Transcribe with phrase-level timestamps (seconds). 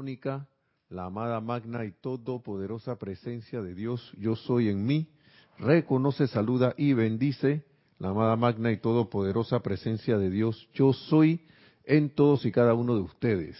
[0.00, 0.48] Mónica,
[0.88, 5.10] la amada magna y todopoderosa presencia de Dios, yo soy en mí,
[5.58, 7.66] reconoce, saluda y bendice
[7.98, 11.46] la amada magna y todopoderosa presencia de Dios, yo soy
[11.84, 13.58] en todos y cada uno de ustedes.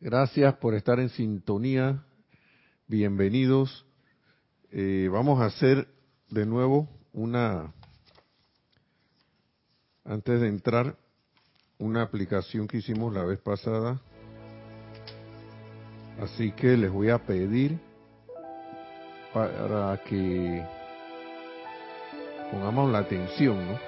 [0.00, 2.04] gracias por estar en sintonía,
[2.86, 3.84] bienvenidos.
[4.70, 5.88] Eh, vamos a hacer
[6.30, 7.74] de nuevo una,
[10.04, 10.96] antes de entrar,
[11.78, 14.00] una aplicación que hicimos la vez pasada.
[16.20, 17.78] Así que les voy a pedir
[19.32, 20.64] para que
[22.50, 23.78] pongamos la atención, ¿no?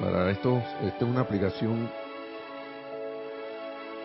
[0.00, 1.88] Para esto, esta es una aplicación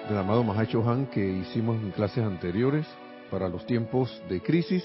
[0.07, 2.85] del amado Mahacho Han que hicimos en clases anteriores
[3.29, 4.83] para los tiempos de crisis.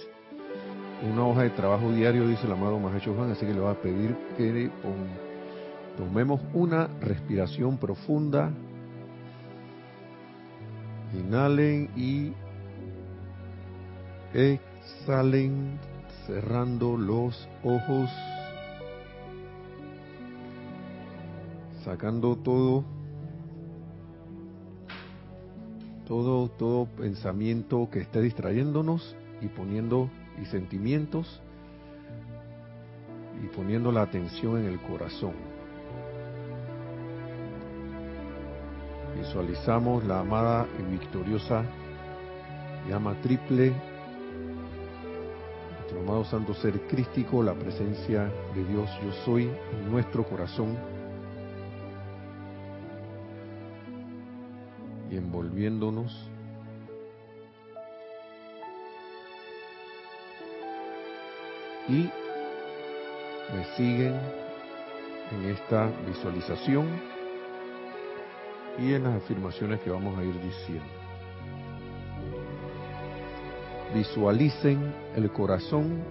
[1.09, 3.80] Una hoja de trabajo diario, dice el amado Mahacho Han, así que le voy a
[3.80, 4.70] pedir que
[5.96, 8.51] Tomemos una respiración profunda.
[11.15, 12.32] Inhalen y
[14.32, 15.79] exhalen
[16.26, 18.09] cerrando los ojos.
[21.85, 22.85] Sacando todo
[26.07, 31.40] todo todo pensamiento que esté distrayéndonos y poniendo y sentimientos
[33.43, 35.51] y poniendo la atención en el corazón.
[39.33, 41.65] Visualizamos la amada y victoriosa
[42.87, 43.73] llama triple,
[45.71, 50.77] nuestro amado santo ser crístico, la presencia de Dios yo soy en nuestro corazón.
[55.10, 56.29] Y envolviéndonos
[61.88, 62.10] y
[63.57, 64.15] me siguen
[65.31, 67.12] en esta visualización
[68.78, 70.84] y en las afirmaciones que vamos a ir diciendo.
[73.94, 76.03] Visualicen el corazón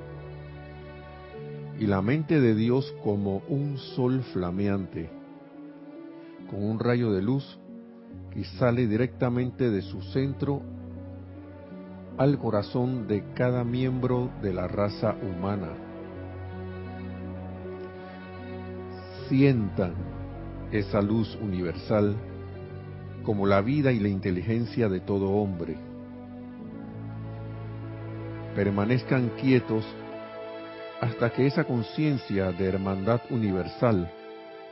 [1.79, 5.09] y la mente de Dios como un sol flameante,
[6.49, 7.57] con un rayo de luz
[8.31, 10.61] que sale directamente de su centro
[12.17, 15.69] al corazón de cada miembro de la raza humana.
[19.27, 19.93] Sientan
[20.71, 22.15] esa luz universal
[23.23, 25.77] como la vida y la inteligencia de todo hombre.
[28.55, 29.85] Permanezcan quietos
[30.99, 34.11] hasta que esa conciencia de hermandad universal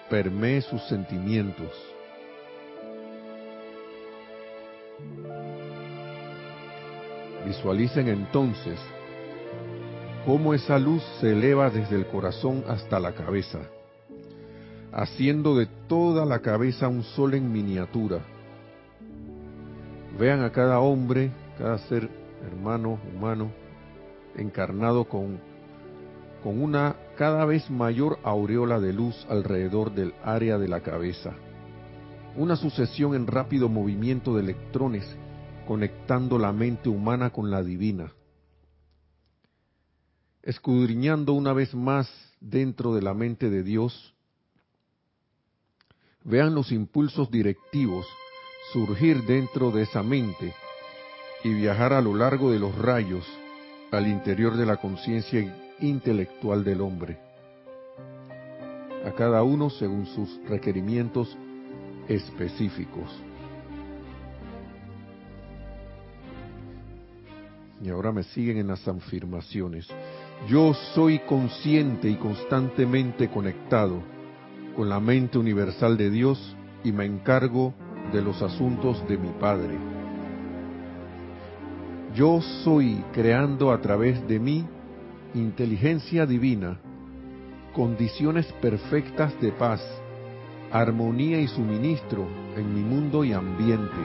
[0.10, 1.72] permee sus sentimientos.
[7.46, 8.78] Visualicen entonces
[10.26, 13.60] cómo esa luz se eleva desde el corazón hasta la cabeza,
[14.92, 18.20] haciendo de toda la cabeza un sol en miniatura
[20.20, 22.10] Vean a cada hombre, cada ser
[22.46, 23.54] hermano, humano,
[24.36, 25.40] encarnado con,
[26.44, 31.32] con una cada vez mayor aureola de luz alrededor del área de la cabeza.
[32.36, 35.06] Una sucesión en rápido movimiento de electrones
[35.66, 38.12] conectando la mente humana con la divina.
[40.44, 42.10] Escudriñando una vez más
[42.42, 44.14] dentro de la mente de Dios,
[46.26, 48.06] vean los impulsos directivos
[48.72, 50.54] surgir dentro de esa mente
[51.44, 53.26] y viajar a lo largo de los rayos
[53.92, 57.18] al interior de la conciencia intelectual del hombre,
[59.06, 61.36] a cada uno según sus requerimientos
[62.08, 63.10] específicos.
[67.82, 69.88] Y ahora me siguen en las afirmaciones.
[70.50, 74.04] Yo soy consciente y constantemente conectado
[74.76, 79.78] con la mente universal de Dios y me encargo de los asuntos de mi Padre.
[82.16, 84.66] Yo soy creando a través de mí
[85.36, 86.80] inteligencia divina,
[87.74, 89.82] condiciones perfectas de paz,
[90.72, 92.28] armonía y suministro
[92.58, 94.02] en mi mundo y ambiente.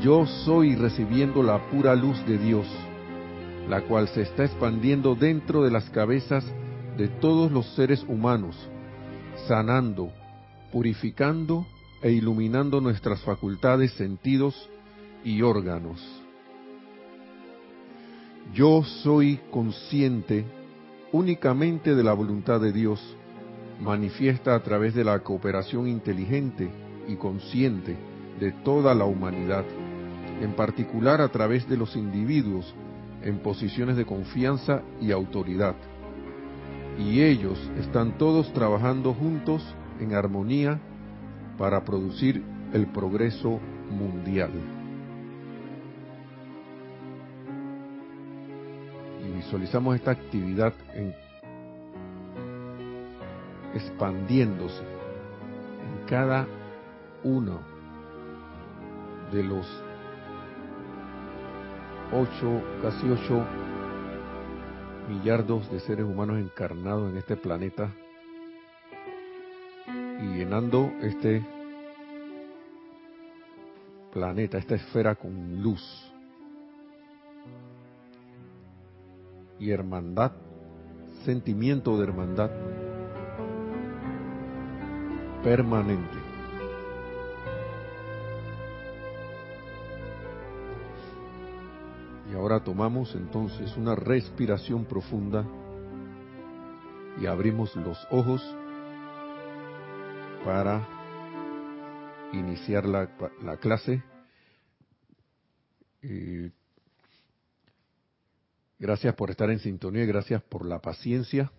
[0.00, 2.66] Yo soy recibiendo la pura luz de Dios,
[3.68, 6.44] la cual se está expandiendo dentro de las cabezas
[6.96, 8.56] de todos los seres humanos,
[9.46, 10.10] sanando,
[10.76, 11.64] purificando
[12.02, 14.68] e iluminando nuestras facultades, sentidos
[15.24, 15.98] y órganos.
[18.52, 20.44] Yo soy consciente
[21.12, 23.00] únicamente de la voluntad de Dios,
[23.80, 26.68] manifiesta a través de la cooperación inteligente
[27.08, 27.96] y consciente
[28.38, 29.64] de toda la humanidad,
[30.42, 32.74] en particular a través de los individuos
[33.22, 35.74] en posiciones de confianza y autoridad.
[36.98, 39.64] Y ellos están todos trabajando juntos
[40.00, 40.78] en armonía
[41.58, 43.60] para producir el progreso
[43.90, 44.50] mundial.
[49.24, 50.74] Y visualizamos esta actividad
[53.74, 56.46] expandiéndose en cada
[57.24, 57.60] uno
[59.32, 59.66] de los
[62.12, 63.44] ocho, casi ocho
[65.08, 67.90] millardos de seres humanos encarnados en este planeta
[70.22, 71.44] y llenando este
[74.12, 76.10] planeta, esta esfera con luz
[79.58, 80.32] y hermandad,
[81.24, 82.50] sentimiento de hermandad
[85.42, 86.18] permanente.
[92.30, 95.44] Y ahora tomamos entonces una respiración profunda
[97.20, 98.42] y abrimos los ojos
[100.46, 100.86] para
[102.32, 103.08] iniciar la,
[103.60, 104.00] clase.
[108.78, 111.50] gracias por estar en sintonía y gracias por la paciencia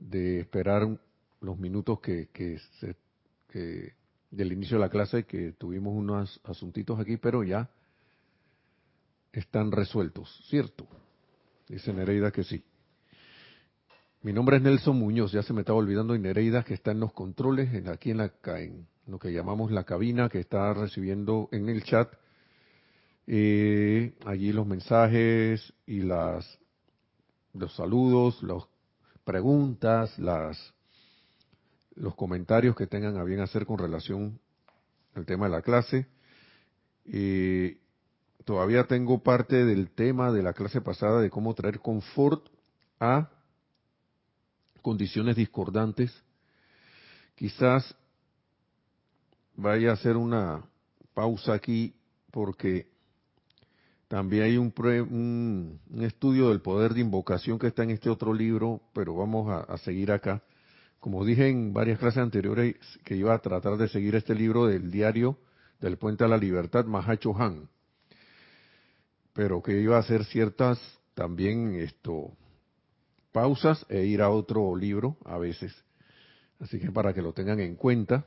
[0.00, 0.98] de esperar
[1.40, 2.96] los minutos que, que, se,
[3.48, 3.94] que
[4.32, 7.70] del inicio de la clase que tuvimos unos asuntitos aquí, pero ya
[9.30, 10.88] están resueltos, ¿cierto?
[11.68, 12.64] Dice Nereida que sí.
[14.26, 17.12] Mi nombre es Nelson Muñoz, ya se me estaba olvidando Nereida que está en los
[17.12, 21.84] controles, aquí en, la, en lo que llamamos la cabina, que está recibiendo en el
[21.84, 22.12] chat
[23.28, 26.58] eh, allí los mensajes y las
[27.52, 28.64] los saludos, las
[29.22, 30.74] preguntas, las
[31.94, 34.40] los comentarios que tengan a bien hacer con relación
[35.14, 36.08] al tema de la clase.
[37.04, 37.78] Eh,
[38.44, 42.48] todavía tengo parte del tema de la clase pasada de cómo traer confort
[42.98, 43.30] a
[44.86, 46.14] condiciones discordantes.
[47.34, 47.96] Quizás
[49.56, 50.64] vaya a hacer una
[51.12, 51.92] pausa aquí
[52.30, 52.86] porque
[54.06, 59.16] también hay un, estudio del poder de invocación que está en este otro libro, pero
[59.16, 60.44] vamos a, a, seguir acá.
[61.00, 64.92] Como dije en varias clases anteriores, que iba a tratar de seguir este libro del
[64.92, 65.36] diario
[65.80, 67.68] del Puente a la Libertad, Mahacho Han
[69.32, 70.78] pero que iba a hacer ciertas
[71.14, 72.36] también esto
[73.36, 75.70] pausas e ir a otro libro a veces.
[76.58, 78.24] Así que para que lo tengan en cuenta.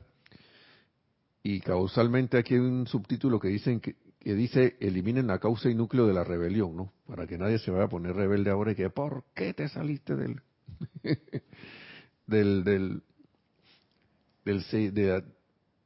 [1.42, 6.06] Y causalmente aquí hay un subtítulo que dicen que, dice eliminen la causa y núcleo
[6.06, 6.92] de la rebelión, ¿no?
[7.08, 10.14] Para que nadie se vaya a poner rebelde ahora y que ¿por qué te saliste
[10.14, 10.40] del
[12.28, 13.02] del del,
[14.44, 15.24] de,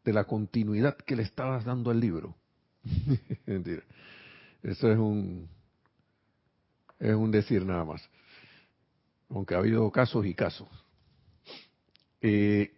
[0.04, 2.36] de la continuidad que le estabas dando al libro?
[3.46, 3.84] Mentira.
[4.62, 5.48] Eso es un,
[6.98, 8.06] es un decir nada más.
[9.34, 10.68] Aunque ha habido casos y casos.
[12.22, 12.72] Eh,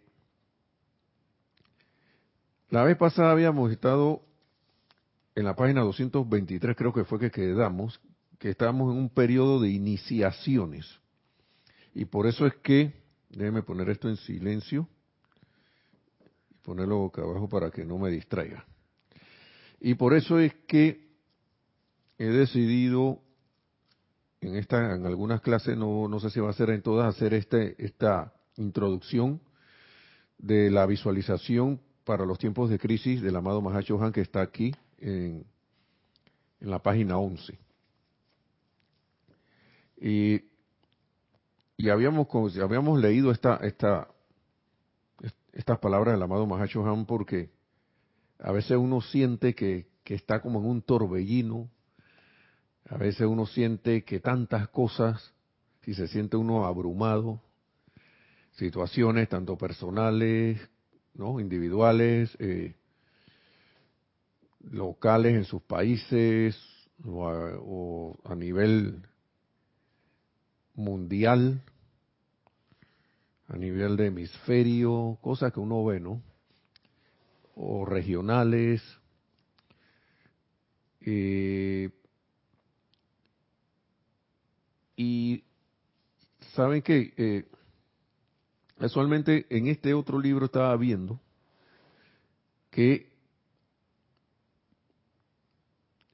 [2.69, 4.21] la vez pasada habíamos estado
[5.35, 8.01] en la página 223, creo que fue que quedamos,
[8.39, 10.85] que estábamos en un periodo de iniciaciones.
[11.93, 12.91] Y por eso es que,
[13.29, 14.89] déjeme poner esto en silencio
[16.67, 18.65] ponerlo boca abajo para que no me distraiga.
[19.79, 21.07] Y por eso es que
[22.17, 23.21] he decidido
[24.47, 27.33] en esta, en algunas clases, no, no sé si va a ser en todas, hacer
[27.33, 29.41] este, esta introducción
[30.37, 34.73] de la visualización para los tiempos de crisis del amado Mahacho Han que está aquí
[34.99, 35.45] en,
[36.61, 37.57] en la página 11.
[39.99, 40.41] Y,
[41.75, 42.27] y habíamos,
[42.57, 44.07] habíamos leído esta, esta,
[45.51, 47.49] estas palabras del amado Mahacho Han porque
[48.39, 51.69] a veces uno siente que, que está como en un torbellino
[52.89, 55.33] a veces uno siente que tantas cosas,
[55.81, 57.41] si se siente uno abrumado,
[58.53, 60.59] situaciones tanto personales,
[61.13, 61.39] ¿no?
[61.39, 62.75] individuales, eh,
[64.71, 66.57] locales en sus países
[67.03, 69.03] o a, nivel
[70.75, 71.61] mundial,
[73.47, 76.21] a nivel de hemisferio, cosas que uno ve, ¿no?
[77.55, 78.81] O regionales.
[81.01, 81.89] Eh,
[84.97, 85.43] Y
[86.55, 87.45] saben que eh,
[88.79, 91.21] casualmente en este otro libro estaba viendo
[92.71, 93.15] que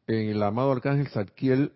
[0.05, 1.73] el amado arcángel Zadkiel,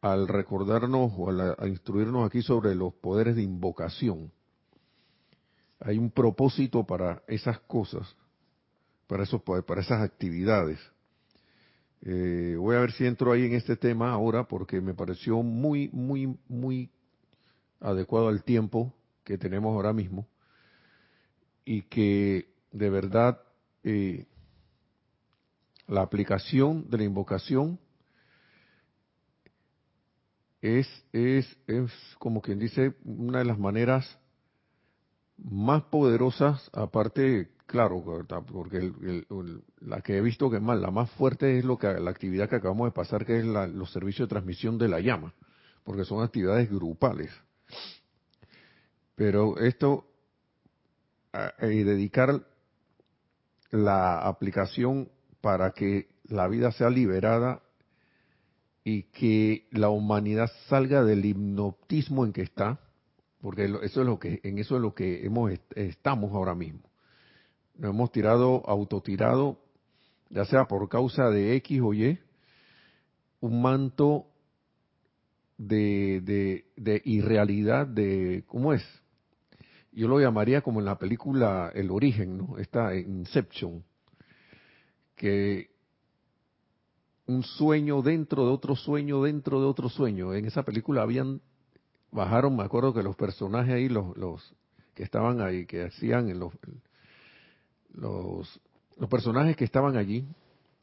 [0.00, 4.32] al recordarnos o a instruirnos aquí sobre los poderes de invocación,
[5.78, 8.16] hay un propósito para esas cosas,
[9.06, 10.80] para esos para esas actividades.
[12.04, 15.88] Eh, voy a ver si entro ahí en este tema ahora porque me pareció muy,
[15.92, 16.90] muy, muy
[17.80, 18.92] adecuado al tiempo
[19.22, 20.26] que tenemos ahora mismo
[21.64, 23.40] y que de verdad
[23.84, 24.26] eh,
[25.86, 27.78] la aplicación de la invocación
[30.60, 34.18] es, es, es como quien dice una de las maneras
[35.36, 38.04] más poderosas, aparte, claro,
[38.52, 38.92] porque
[39.80, 42.56] la que he visto que más, la más fuerte es lo que la actividad que
[42.56, 45.34] acabamos de pasar, que es los servicios de transmisión de la llama,
[45.82, 47.30] porque son actividades grupales.
[49.14, 50.06] Pero esto,
[51.62, 52.46] y dedicar
[53.70, 55.08] la aplicación
[55.40, 57.62] para que la vida sea liberada
[58.84, 62.80] y que la humanidad salga del hipnotismo en que está,
[63.40, 66.91] porque eso es lo que en eso es lo que hemos estamos ahora mismo.
[67.76, 69.58] Nos hemos tirado autotirado
[70.30, 72.18] ya sea por causa de X o Y
[73.40, 74.26] un manto
[75.58, 78.82] de, de, de irrealidad de cómo es
[79.92, 82.56] yo lo llamaría como en la película El origen, ¿no?
[82.56, 83.84] Esta Inception,
[85.14, 85.70] que
[87.26, 90.34] un sueño dentro de otro sueño dentro de otro sueño.
[90.34, 91.42] En esa película habían
[92.10, 94.54] bajaron, me acuerdo que los personajes ahí, los, los
[94.94, 96.52] que estaban ahí, que hacían los,
[97.94, 98.60] los,
[98.96, 100.26] los personajes que estaban allí,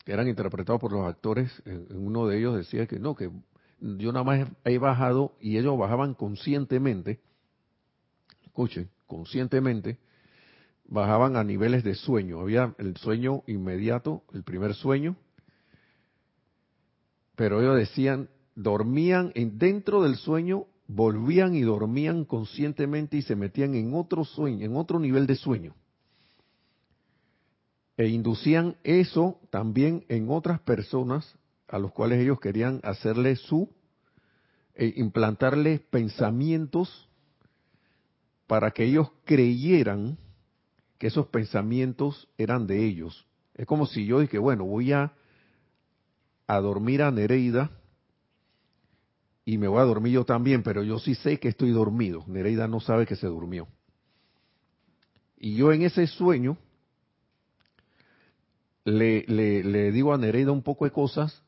[0.06, 3.30] que eran interpretados por los actores, en, uno de ellos decía que no, que
[3.80, 7.20] yo nada más he bajado y ellos bajaban conscientemente,
[8.46, 9.98] escuchen, conscientemente,
[10.86, 12.40] bajaban a niveles de sueño.
[12.40, 15.16] Había el sueño inmediato, el primer sueño,
[17.36, 23.76] pero ellos decían, dormían en, dentro del sueño, volvían y dormían conscientemente y se metían
[23.76, 25.76] en otro sueño, en otro nivel de sueño.
[28.00, 31.36] E inducían eso también en otras personas
[31.68, 33.76] a los cuales ellos querían hacerle su,
[34.74, 37.10] e implantarles pensamientos
[38.48, 40.18] para que ellos creyeran
[40.98, 43.28] que esos pensamientos eran de ellos.
[43.54, 45.12] Es como si yo dije, bueno, voy a,
[46.48, 47.70] a dormir a Nereida
[49.44, 52.24] y me voy a dormir yo también, pero yo sí sé que estoy dormido.
[52.28, 53.68] Nereida no sabe que se durmió.
[55.38, 56.58] Y yo en ese sueño
[58.86, 61.44] le, le, digo a Nereida un poco de cosas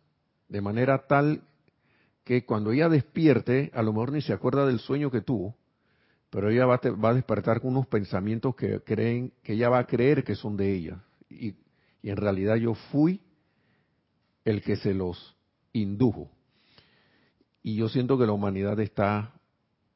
[0.50, 1.43] de manera tal
[2.23, 5.55] que cuando ella despierte, a lo mejor ni se acuerda del sueño que tuvo,
[6.29, 10.23] pero ella va a, despertar con unos pensamientos que creen que ella va a creer
[10.23, 11.03] que son de ella.
[11.29, 11.55] Y,
[12.03, 13.21] en realidad yo fui
[14.43, 15.38] el que se los
[15.71, 16.31] indujo.
[17.61, 19.33] Y yo siento que la humanidad está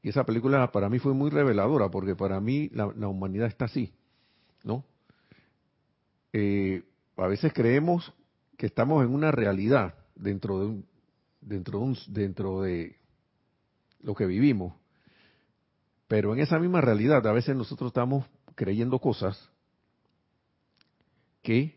[0.04, 3.92] y esa película para mí fue muy reveladora porque para mí la, humanidad está así
[4.64, 4.86] no
[6.32, 6.84] eh,
[7.18, 8.14] a veces creemos
[8.58, 10.86] que estamos en una realidad dentro de un
[11.42, 12.98] dentro de un, dentro de
[14.02, 14.74] lo que vivimos
[16.08, 19.50] pero en esa misma realidad, a veces nosotros estamos creyendo cosas
[21.42, 21.76] que,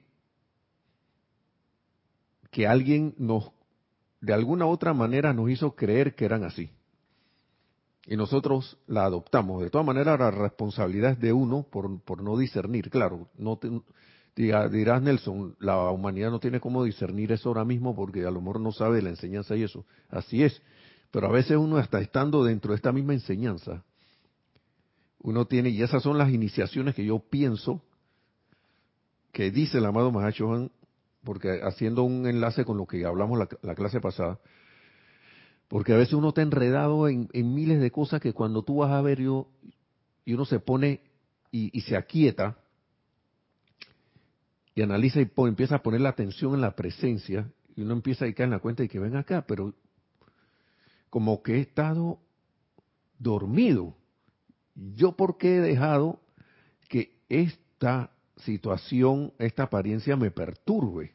[2.50, 3.50] que alguien nos,
[4.20, 6.70] de alguna otra manera nos hizo creer que eran así.
[8.06, 9.62] Y nosotros la adoptamos.
[9.62, 12.88] De todas maneras, la responsabilidad es de uno por, por no discernir.
[12.88, 13.58] Claro, no
[14.44, 18.60] dirás Nelson, la humanidad no tiene cómo discernir eso ahora mismo porque a lo mejor
[18.60, 19.84] no sabe la enseñanza y eso.
[20.08, 20.62] Así es.
[21.10, 23.84] Pero a veces uno está estando dentro de esta misma enseñanza,
[25.20, 27.82] uno tiene, y esas son las iniciaciones que yo pienso
[29.32, 30.70] que dice el amado Mahachohan,
[31.24, 34.38] porque haciendo un enlace con lo que hablamos la, clase pasada,
[35.68, 39.02] porque a veces uno está enredado en, miles de cosas que cuando tú vas a
[39.02, 39.48] ver yo,
[40.24, 41.00] y uno se pone
[41.50, 42.58] y, se aquieta
[44.78, 48.32] y analiza y empieza a poner la atención en la presencia, y uno empieza a
[48.32, 49.74] caer en la cuenta de que ven acá, pero
[51.10, 52.20] como que he estado
[53.18, 53.96] dormido
[54.76, 56.20] yo por qué he dejado
[56.88, 61.12] que esta situación, esta apariencia me perturbe.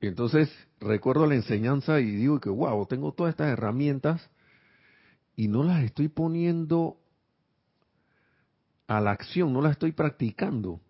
[0.00, 4.28] Y entonces recuerdo la enseñanza y digo que, wow, tengo todas estas herramientas
[5.36, 6.96] y no las estoy poniendo
[8.90, 10.80] a la acción, no las estoy practicando.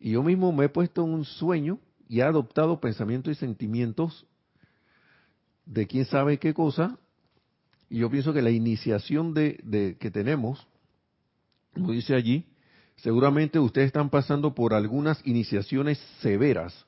[0.00, 4.26] Y yo mismo me he puesto en un sueño y he adoptado pensamientos y sentimientos
[5.66, 6.98] de quién sabe qué cosa,
[7.88, 10.66] y yo pienso que la iniciación de, que tenemos,
[11.74, 12.44] como dice allí,
[12.96, 16.86] seguramente ustedes están pasando por algunas iniciaciones severas,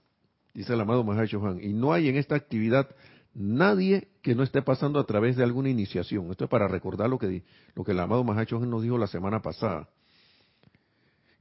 [0.53, 2.89] dice el amado Mahacho Juan, y no hay en esta actividad
[3.35, 6.31] nadie que no esté pasando a través de alguna iniciación.
[6.31, 7.45] Esto es para recordar lo que,
[7.75, 9.89] lo que el amado Mahacho nos dijo la semana pasada.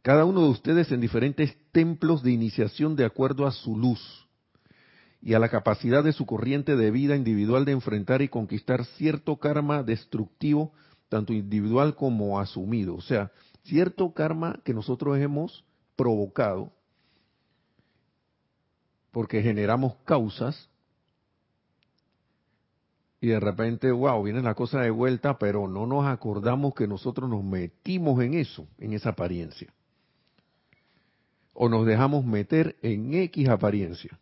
[0.02, 4.28] Cada uno de ustedes en diferentes templos de iniciación de acuerdo a su luz
[5.22, 9.38] y a la capacidad de su corriente de vida individual de enfrentar y conquistar cierto
[9.38, 10.72] karma destructivo
[11.10, 12.96] tanto individual como asumido.
[12.96, 13.32] O sea,
[13.64, 15.66] cierto karma que nosotros hemos
[15.96, 16.72] provocado
[19.12, 20.70] porque generamos causas
[23.22, 27.30] y de repente, wow, viene la cosa de vuelta, pero no nos acordamos que nosotros
[27.30, 29.74] nos metimos en eso, en esa apariencia.
[31.54, 34.18] O nos dejamos meter en X apariencia.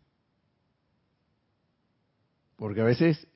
[2.56, 3.28] Porque a veces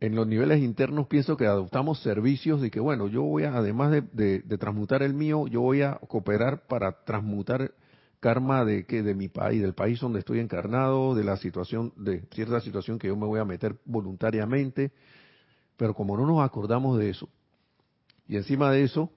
[0.00, 3.92] en los niveles internos pienso que adoptamos servicios de que, bueno, yo voy a, además
[4.12, 7.72] de, transmutar el mío, yo voy a cooperar para transmutar
[8.24, 12.22] karma de que de mi país, del país donde estoy encarnado, de la situación, de
[12.32, 14.92] cierta situación que yo me voy a meter voluntariamente,
[15.76, 17.28] pero como no nos acordamos de eso,
[18.26, 19.10] y encima de eso,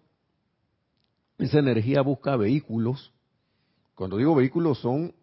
[1.37, 3.13] esa energía busca vehículos,
[3.95, 5.15] cuando digo vehículos son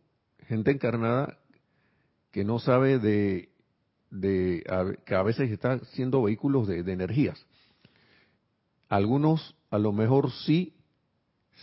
[0.49, 1.37] gente encarnada
[2.31, 3.51] que no sabe de
[4.11, 4.65] de
[5.05, 7.45] que a veces están siendo vehículos de, energías.
[8.89, 10.73] Algunos a lo mejor sí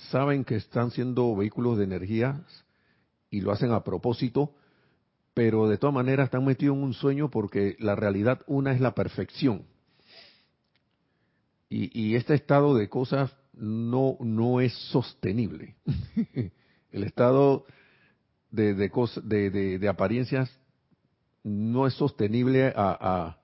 [0.09, 2.37] saben que están siendo vehículos de energías
[3.29, 4.55] y lo hacen a propósito,
[5.33, 8.93] pero de todas maneras están metidos en un sueño porque la realidad una es la
[8.93, 9.65] perfección.
[11.73, 15.77] Y, este estado de cosas no, no es sostenible.
[16.91, 17.65] El estado
[18.49, 20.51] de, de, de apariencias
[21.43, 23.37] no es sostenible a,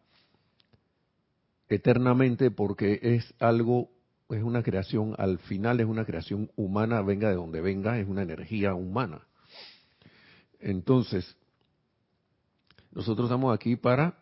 [1.69, 3.89] eternamente porque es algo,
[4.29, 8.23] es una creación, al final es una creación humana, venga de donde venga, es una
[8.23, 9.21] energía humana.
[10.59, 11.35] Entonces,
[12.91, 14.17] nosotros estamos aquí para,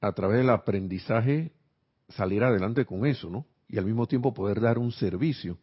[0.00, 1.52] a través del aprendizaje,
[2.08, 3.46] salir adelante con eso, ¿no?
[3.68, 5.56] Y al mismo tiempo poder dar un servicio.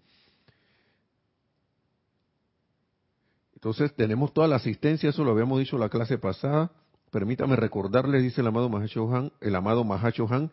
[3.53, 6.71] Entonces tenemos toda la asistencia, eso lo habíamos dicho la clase pasada.
[7.11, 10.49] Permítame recordarles, dice el amado Mahashohan, el amado Mahashohan,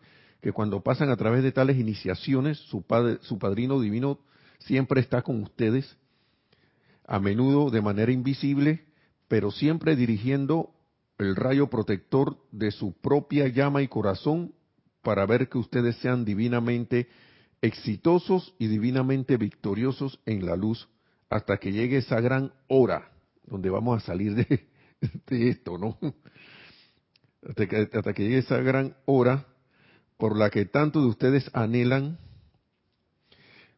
[0.47, 4.17] que cuando pasan a través de tales iniciaciones, su, padre, su padrino divino
[4.59, 5.97] siempre está con ustedes,
[7.05, 8.85] a menudo de manera invisible,
[9.27, 10.71] pero siempre dirigiendo
[11.17, 14.53] el rayo protector de su propia llama y corazón
[15.01, 17.09] para ver que ustedes sean divinamente
[17.61, 20.87] exitosos y divinamente victoriosos en la luz
[21.29, 23.11] hasta que llegue esa gran hora
[23.45, 24.65] donde vamos a salir de,
[25.49, 25.97] esto, ¿no?
[27.45, 29.45] Hasta que, hasta que llegue esa gran hora
[30.17, 32.17] por la que tanto de ustedes anhelan,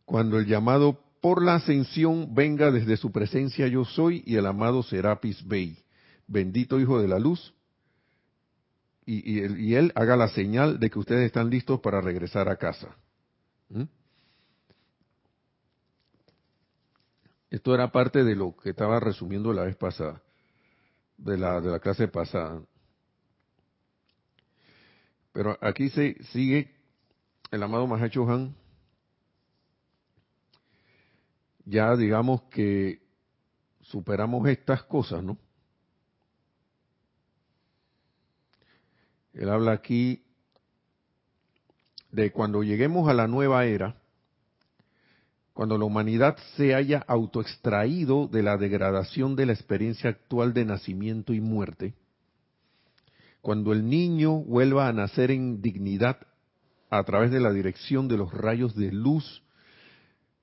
[0.06, 4.82] cuando el llamado por la ascensión venga desde su presencia yo soy y el amado
[4.84, 5.78] Serapis Bey,
[6.28, 7.54] bendito Hijo de la Luz,
[9.12, 12.96] y, él haga la señal de que ustedes están listos para regresar a casa.
[13.70, 13.86] ¿Mm?
[17.50, 20.22] Esto era parte de lo que estaba resumiendo la vez pasada,
[21.18, 22.62] de la, de la clase pasada.
[25.32, 26.76] Pero aquí se sigue
[27.52, 28.56] el amado Mahacho Han,
[31.66, 33.02] ya digamos que
[33.82, 35.38] superamos estas cosas, ¿no?
[39.34, 40.24] Él habla aquí
[42.12, 43.96] de cuando lleguemos a la nueva era,
[45.54, 51.34] cuando la humanidad se haya autoextraído de la degradación de la experiencia actual de nacimiento
[51.34, 51.94] y muerte,
[53.42, 56.18] cuando el niño vuelva a nacer en dignidad
[56.90, 59.44] a través de la dirección de los rayos de luz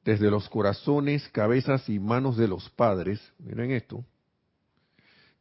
[0.05, 4.05] desde los corazones, cabezas y manos de los padres, miren esto,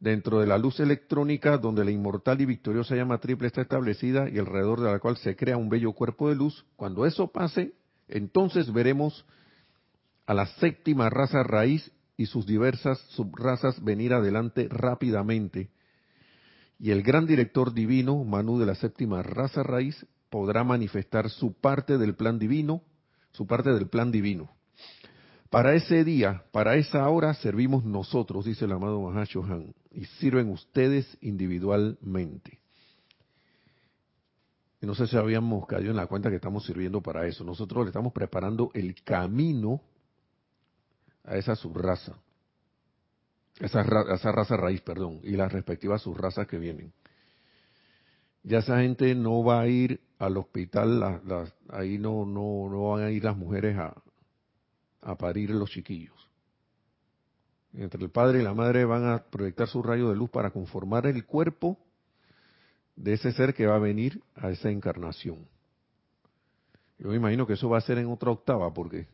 [0.00, 4.38] dentro de la luz electrónica donde la inmortal y victoriosa llama triple está establecida y
[4.38, 7.74] alrededor de la cual se crea un bello cuerpo de luz, cuando eso pase,
[8.08, 9.24] entonces veremos
[10.26, 15.70] a la séptima raza raíz y sus diversas subrazas venir adelante rápidamente.
[16.78, 21.98] Y el gran director divino, Manu de la séptima raza raíz, podrá manifestar su parte
[21.98, 22.82] del plan divino,
[23.32, 24.50] su parte del plan divino.
[25.50, 31.16] Para ese día, para esa hora, servimos nosotros, dice el amado Mahashohan, y sirven ustedes
[31.20, 32.58] individualmente.
[34.86, 37.42] No sé si habíamos caído en la cuenta que estamos sirviendo para eso.
[37.42, 39.80] Nosotros le estamos preparando el camino
[41.24, 42.16] a esa subraza,
[43.60, 46.92] esa, esa raza raíz, perdón, y las respectivas subrazas que vienen.
[48.42, 51.20] Ya esa gente no va a ir al hospital,
[51.68, 53.94] ahí no, no, no van a ir las mujeres a,
[55.02, 56.14] a parir los chiquillos.
[57.74, 61.06] Entre el padre y la madre van a proyectar su rayo de luz para conformar
[61.06, 61.78] el cuerpo
[62.94, 65.46] de ese ser que va a venir a esa encarnación.
[66.98, 69.06] Yo me imagino que eso va a ser en otra octava, porque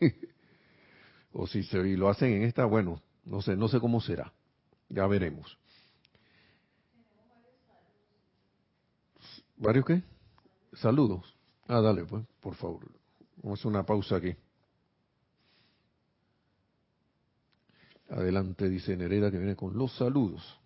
[1.32, 4.32] o si se, lo hacen en esta, bueno, no sé, no sé cómo será.
[4.88, 5.58] Ya veremos.
[9.56, 10.02] ¿Varios qué?
[10.74, 11.34] saludos.
[11.68, 12.80] Ah, dale, pues, por favor.
[13.36, 14.34] Vamos a hacer una pausa aquí.
[18.08, 20.58] Adelante, dice Nereda, que viene con los saludos.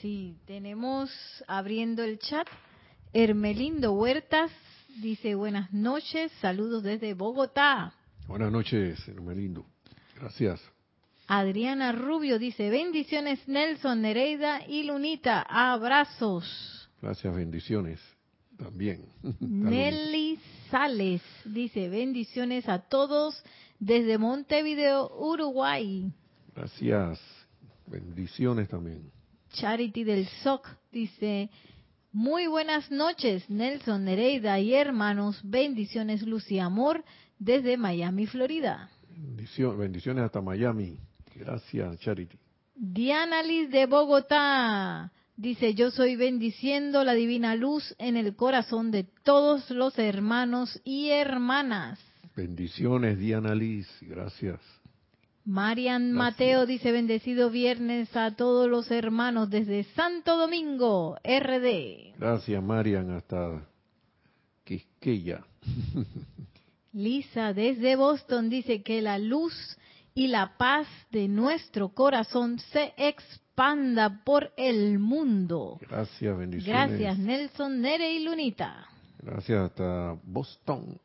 [0.00, 1.10] Sí, tenemos
[1.48, 2.46] abriendo el chat.
[3.12, 4.52] Hermelindo Huertas
[5.00, 7.94] dice buenas noches, saludos desde Bogotá.
[8.28, 9.64] Buenas noches, Hermelindo.
[10.18, 10.60] Gracias.
[11.28, 16.88] Adriana Rubio dice bendiciones Nelson, Nereida y Lunita, abrazos.
[17.02, 18.00] Gracias, bendiciones
[18.56, 19.06] también.
[19.40, 20.38] Nelly
[20.70, 23.42] Sales dice bendiciones a todos
[23.78, 26.10] desde Montevideo, Uruguay.
[26.54, 27.20] Gracias,
[27.86, 29.10] bendiciones también.
[29.52, 31.50] Charity del SOC dice
[32.12, 35.40] muy buenas noches, Nelson, Nereida y hermanos.
[35.42, 37.04] Bendiciones, luz y amor
[37.38, 38.90] desde Miami, Florida.
[39.76, 40.98] Bendiciones hasta Miami.
[41.34, 42.38] Gracias, Charity.
[42.74, 49.04] Diana Liz de Bogotá dice, yo soy bendiciendo la divina luz en el corazón de
[49.22, 51.98] todos los hermanos y hermanas.
[52.34, 53.88] Bendiciones, Diana Liz.
[54.02, 54.60] Gracias.
[55.46, 62.18] Marian Mateo dice bendecido viernes a todos los hermanos desde Santo Domingo, RD.
[62.18, 63.64] Gracias Marian, hasta
[64.64, 65.44] Quisqueya.
[66.96, 69.52] Lisa desde Boston dice que la luz
[70.14, 75.78] y la paz de nuestro corazón se expanda por el mundo.
[75.82, 76.88] Gracias, bendiciones.
[76.88, 78.88] Gracias Nelson, Nere y Lunita.
[79.22, 80.98] Gracias hasta Boston.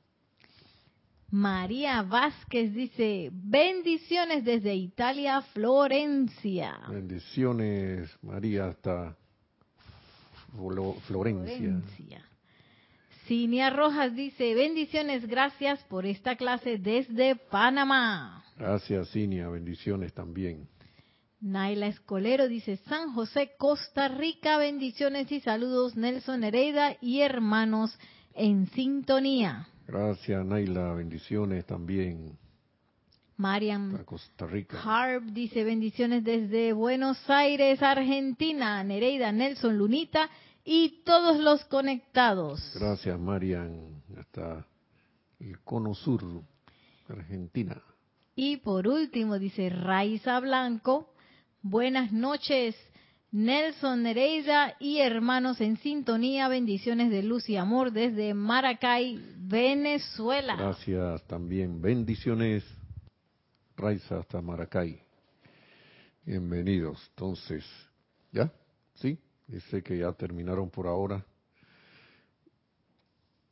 [1.29, 6.79] María Vázquez dice, bendiciones desde Italia, Florencia.
[6.89, 9.17] Bendiciones, María, hasta
[10.55, 11.01] Florencia.
[11.05, 12.30] Florencia.
[13.31, 18.43] Cinia Rojas dice, bendiciones, gracias por esta clase desde Panamá.
[18.57, 20.67] Gracias, Cinia, bendiciones también.
[21.39, 27.97] Naila Escolero dice, San José, Costa Rica, bendiciones y saludos, Nelson Hereda y hermanos
[28.33, 29.65] en sintonía.
[29.87, 30.93] Gracias, Naila.
[30.95, 32.37] Bendiciones también.
[33.37, 34.77] Mariam Costa Rica.
[34.83, 38.83] Harp dice bendiciones desde Buenos Aires, Argentina.
[38.83, 40.29] Nereida, Nelson, Lunita
[40.63, 42.71] y todos los conectados.
[42.75, 44.01] Gracias, Marian.
[44.17, 44.65] Hasta
[45.39, 46.23] el cono sur,
[47.07, 47.81] Argentina.
[48.35, 51.13] Y por último, dice Raiza Blanco.
[51.61, 52.75] Buenas noches.
[53.33, 60.57] Nelson Nereida y hermanos en sintonía, bendiciones de luz y amor desde Maracay, Venezuela.
[60.57, 62.65] Gracias también, bendiciones,
[63.77, 65.01] Raiza hasta Maracay.
[66.25, 67.01] Bienvenidos.
[67.11, 67.65] Entonces,
[68.33, 68.51] ¿ya?
[68.95, 69.17] ¿Sí?
[69.51, 71.25] Dice que ya terminaron por ahora.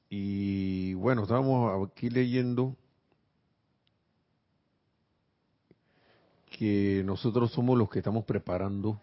[0.09, 2.77] Y bueno, estamos aquí leyendo
[6.57, 9.01] que nosotros somos los que estamos preparando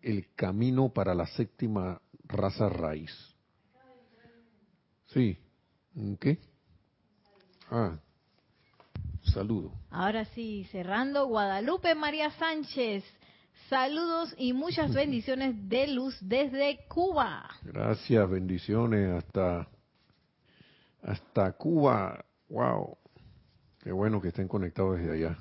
[0.00, 3.12] el camino para la séptima raza raíz.
[5.08, 5.38] Sí.
[6.20, 6.38] ¿Qué?
[7.70, 7.98] Ah,
[9.34, 9.72] saludo.
[9.90, 13.04] Ahora sí, cerrando, Guadalupe María Sánchez.
[13.68, 17.50] Saludos y muchas bendiciones de luz desde Cuba.
[17.62, 19.68] Gracias, bendiciones hasta
[21.02, 22.24] hasta Cuba.
[22.48, 22.96] Wow.
[23.82, 25.38] Qué bueno que estén conectados desde allá.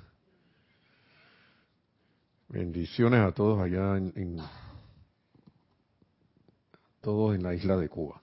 [2.50, 4.38] Bendiciones a todos allá en,
[7.02, 8.22] todos en la isla de Cuba.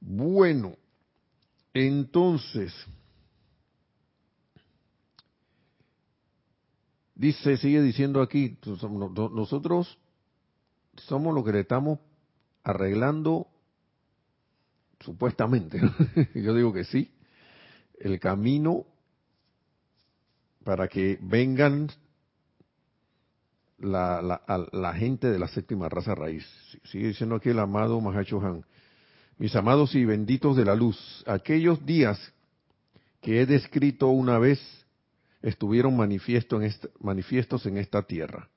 [0.00, 0.76] Bueno,
[1.74, 2.72] entonces,
[7.18, 9.98] dice, sigue diciendo aquí, pues, nosotros
[10.96, 11.98] somos los que le estamos
[12.62, 13.48] arreglando,
[15.00, 15.80] supuestamente,
[16.34, 17.10] yo digo que sí,
[17.98, 18.86] el camino
[20.64, 21.88] para que vengan
[23.78, 26.44] la, la, gente de la séptima raza raíz.
[26.84, 28.64] Sigue diciendo aquí el amado Mahacho Han.
[29.38, 32.18] Mis amados y benditos de la luz, aquellos días
[33.22, 34.60] que he descrito una vez
[35.42, 38.48] estuvieron manifiesto en manifiestos en esta tierra.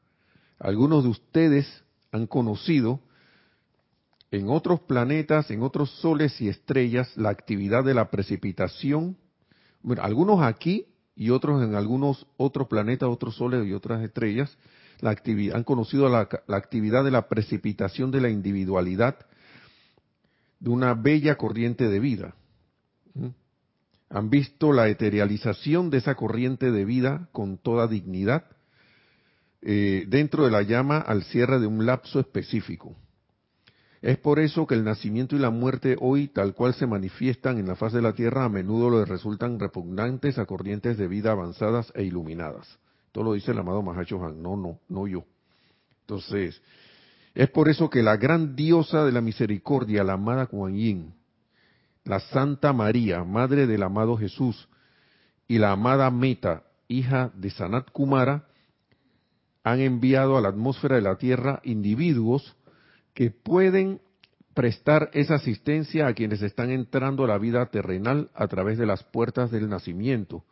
[0.60, 3.00] Algunos de ustedes han conocido
[4.32, 9.18] en otros planetas, en otros soles y estrellas, la actividad de la precipitación.
[9.82, 14.58] Bueno, algunos aquí y otros en algunos otros planetas, otros soles y otras estrellas,
[15.02, 15.12] la
[15.54, 19.18] han conocido la, actividad de la precipitación de la individualidad
[20.60, 22.36] de una bella corriente de vida.
[23.16, 23.28] ¿Mm?
[24.12, 28.46] Han visto la eterialización de esa corriente de vida con toda dignidad
[29.62, 32.96] eh, dentro de la llama al cierre de un lapso específico.
[34.02, 37.68] Es por eso que el nacimiento y la muerte hoy, tal cual se manifiestan en
[37.68, 41.94] la faz de la Tierra, a menudo les resultan repugnantes a corrientes de vida avanzadas
[41.96, 42.80] e iluminadas.
[43.12, 45.24] Todo lo dice el amado Mahacho Han, no, no, no yo.
[46.02, 46.62] Entonces,
[47.34, 51.14] Es por eso que la gran diosa de la misericordia, la amada Kuan Yin,
[52.04, 54.68] la Santa María, madre del amado Jesús,
[55.48, 58.48] y la amada Meta, hija de Sanat Kumara,
[59.64, 62.56] han enviado a la atmósfera de la Tierra individuos
[63.14, 64.02] que pueden
[64.54, 69.04] prestar esa asistencia a quienes están entrando a la vida terrenal a través de las
[69.04, 70.44] puertas del nacimiento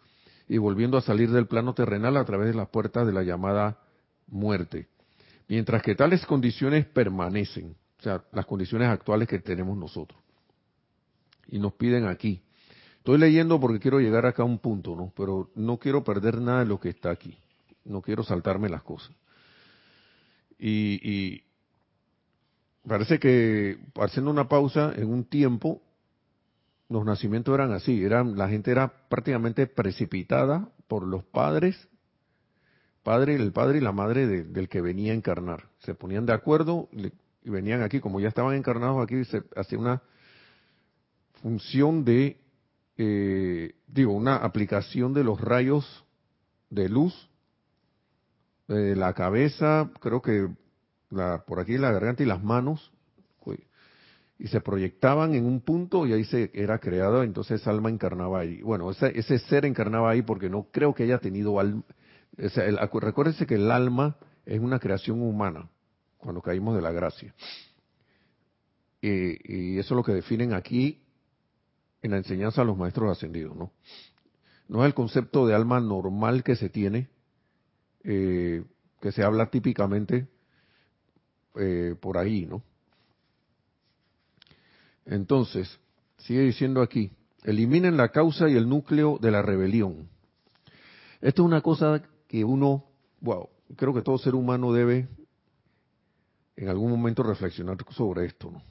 [0.47, 3.79] y volviendo a salir del plano terrenal a través de las puertas de la llamada
[4.27, 4.87] muerte.
[5.47, 10.19] Mientras que tales condiciones permanecen, o sea, las condiciones actuales que tenemos nosotros.
[11.49, 12.41] Y nos piden aquí.
[12.97, 15.11] Estoy leyendo porque quiero llegar acá a un punto, ¿no?
[15.15, 17.37] Pero no quiero perder nada de lo que está aquí.
[17.85, 19.11] No quiero saltarme las cosas.
[20.59, 21.43] Y,
[22.87, 25.81] parece que haciendo una pausa en un tiempo,
[26.89, 31.87] los nacimientos eran así, eran, la gente era prácticamente precipitada por los padres
[33.03, 35.69] padre, el padre y la madre del que venía a encarnar.
[35.79, 40.03] Se ponían de acuerdo y venían aquí, como ya estaban encarnados aquí, se hacía una
[41.41, 42.37] función de,
[42.97, 46.05] eh, digo, una aplicación de los rayos
[46.69, 47.29] de luz
[48.67, 50.47] de la cabeza, creo que
[51.09, 52.91] la, por aquí la garganta y las manos,
[54.41, 58.61] y se proyectaban en un punto y ahí se era creado, entonces alma encarnaba ahí.
[58.61, 61.83] Bueno, ese, ese ser encarnaba ahí porque no creo que haya tenido alma,
[62.37, 65.69] recuérdense que el alma es una creación humana
[66.17, 67.35] cuando caímos de la gracia.
[69.01, 71.01] y eso es lo que definen aquí
[72.01, 73.71] en la enseñanza a los maestros ascendidos, ¿no?
[74.67, 77.09] No es el concepto de alma normal que se tiene,
[78.03, 78.63] eh,
[79.01, 80.27] que se habla típicamente
[81.55, 82.63] eh, por ahí, ¿no?
[85.05, 85.79] Entonces,
[86.17, 87.11] sigue diciendo aquí,
[87.43, 90.07] eliminen la causa y el núcleo de la rebelión.
[91.19, 92.85] Esto es una cosa que uno,
[93.21, 95.07] wow, creo que todo ser humano debe
[96.55, 98.51] en algún momento reflexionar sobre esto.
[98.51, 98.61] ¿no?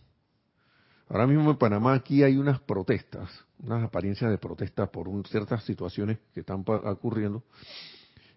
[1.08, 6.18] Ahora mismo en Panamá aquí hay unas protestas, unas apariencias de protestas por ciertas situaciones
[6.34, 7.42] que están ocurriendo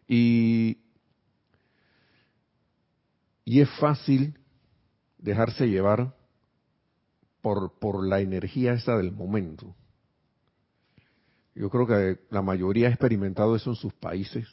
[0.07, 0.77] y,
[3.43, 4.39] y es fácil
[5.17, 6.15] dejarse llevar
[7.41, 9.75] por, por la energía esa del momento.
[11.53, 14.47] Yo creo que la mayoría ha experimentado eso en sus países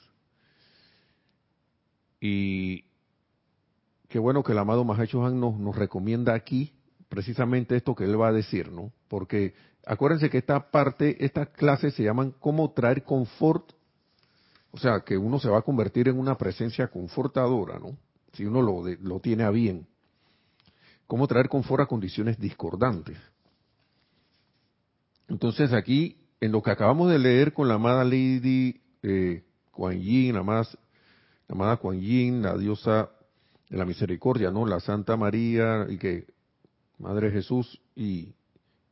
[2.20, 2.84] y
[4.08, 6.77] qué bueno que el amado Mahacho Han nos, nos recomienda aquí
[7.08, 8.92] precisamente esto que él va a decir, ¿no?
[9.08, 9.54] Porque
[9.86, 13.72] acuérdense que esta parte, estas clases se llaman cómo traer confort,
[14.70, 17.96] o sea, que uno se va a convertir en una presencia confortadora, ¿no?
[18.32, 19.86] Si uno lo, lo tiene a bien.
[21.06, 23.16] Cómo traer confort a condiciones discordantes.
[25.28, 29.42] Entonces aquí, en lo que acabamos de leer con la amada Lady eh,
[29.76, 30.66] Yin, la amada
[31.48, 33.10] la amada Kuan Yin, la diosa
[33.70, 34.66] de la misericordia, ¿no?
[34.66, 36.26] La Santa María y que
[36.98, 38.34] Madre Jesús y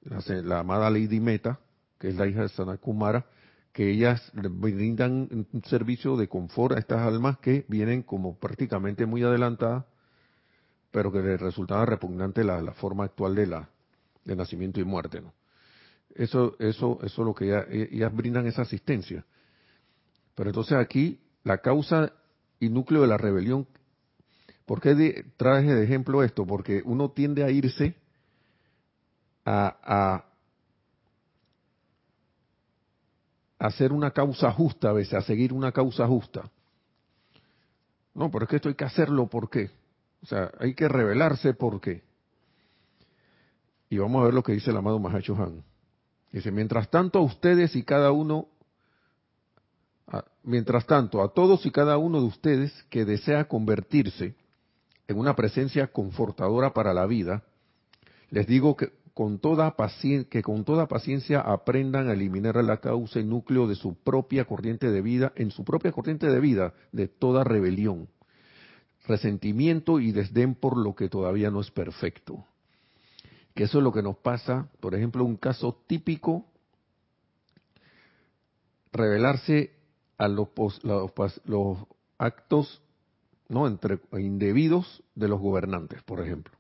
[0.03, 1.61] la, amada Lady Meta,
[1.99, 3.27] que es la hija de Sanakumara,
[3.73, 9.23] que ellas brindan un servicio de confort a estas almas que vienen como prácticamente muy
[9.23, 9.85] adelantadas,
[10.91, 13.69] pero que les resultaba repugnante la, forma actual de la
[14.25, 15.35] de nacimiento y muerte, ¿no?
[16.15, 19.25] Eso, eso, eso es lo que ellas, ellas brindan esa asistencia.
[20.35, 22.13] Pero entonces aquí la causa
[22.59, 23.67] y núcleo de la rebelión.
[24.67, 26.45] ¿Por qué traje de ejemplo esto?
[26.45, 27.95] Porque uno tiende a irse
[29.45, 30.25] a,
[33.59, 36.51] a, hacer una causa justa a veces, a seguir una causa justa.
[38.13, 39.71] No, pero es que esto hay que hacerlo, ¿por qué?
[40.23, 42.03] O sea, hay que rebelarse, ¿por qué?
[43.89, 45.63] Y vamos a ver lo que dice el amado Mahacho Han.
[46.33, 48.49] Dice, mientras tanto a ustedes y cada uno
[50.45, 54.37] Mientras tanto, a todos y cada uno de ustedes que desea convertirse
[55.09, 57.45] en una presencia confortadora para la vida,
[58.31, 63.95] les digo que con toda, paciencia aprendan a eliminar la causa y núcleo de su
[63.95, 68.09] propia corriente de vida, en su propia corriente de vida, de toda rebelión,
[69.07, 72.45] resentimiento y desdén por lo que todavía no es perfecto.
[73.55, 76.45] Que eso es lo que nos pasa, por ejemplo, un caso típico,
[78.93, 79.73] revelarse
[80.19, 80.49] a los,
[80.85, 81.79] los,
[82.19, 82.83] actos
[83.49, 86.55] no entre indebidos de los gobernantes, por ejemplo.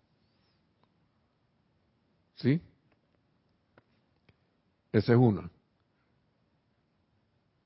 [2.37, 2.61] ¿Sí?
[4.93, 5.51] Esa es una.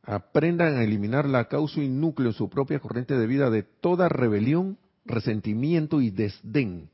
[0.02, 4.08] Aprendan a eliminar la causa y núcleo en su propia corriente de vida de toda
[4.08, 6.90] rebelión, resentimiento y desdén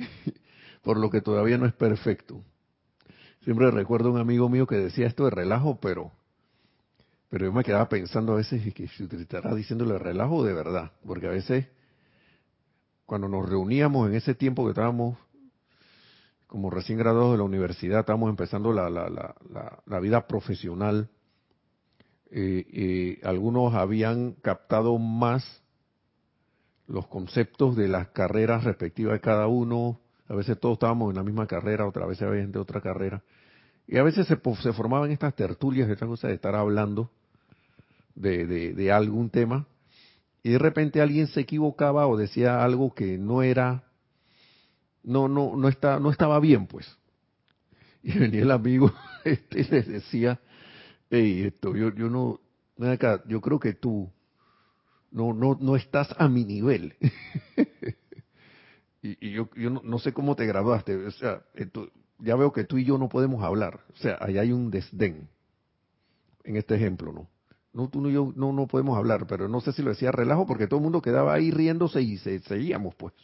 [0.82, 2.42] por lo que todavía no es perfecto.
[3.42, 6.12] Siempre recuerdo a un amigo mío que decía esto de relajo, pero
[7.30, 11.28] pero yo me quedaba pensando a veces que si estará diciéndole relajo de verdad, porque
[11.28, 11.68] a veces
[13.06, 15.16] cuando nos reuníamos en ese tiempo que estábamos
[16.48, 21.08] como recién graduados de la universidad, estábamos empezando la, la, la, la vida profesional,
[22.32, 25.62] eh, eh, algunos habían captado más
[26.88, 30.00] los conceptos de las carreras respectivas de cada uno.
[30.26, 33.22] A veces todos estábamos en la misma carrera, otra vez había gente de otra carrera.
[33.86, 37.12] Y a veces se, se formaban estas tertulias, estas cosas de estar hablando
[38.20, 39.66] de, de, de algún tema.
[40.42, 43.84] Y de repente alguien se equivocaba o decía algo que no era,
[45.02, 46.86] no, no, no, está, no estaba bien, pues.
[48.02, 48.90] Y venía el amigo
[49.24, 50.40] este, y les decía,
[51.10, 52.40] hey, esto, yo, yo no,
[53.26, 54.10] yo creo que tú
[55.10, 56.96] no, no, no estás a mi nivel.
[59.02, 61.42] y, yo, yo no, sé cómo te graduaste, o sea,
[62.20, 65.28] ya veo que tú y yo no podemos hablar, o sea, ahí hay un desdén
[66.44, 67.28] en este ejemplo, ¿no?
[67.72, 70.46] No, tú y yo no, no podemos hablar, pero no sé si lo decía relajo
[70.46, 73.14] porque todo el mundo quedaba ahí riéndose y se, seguíamos, pues.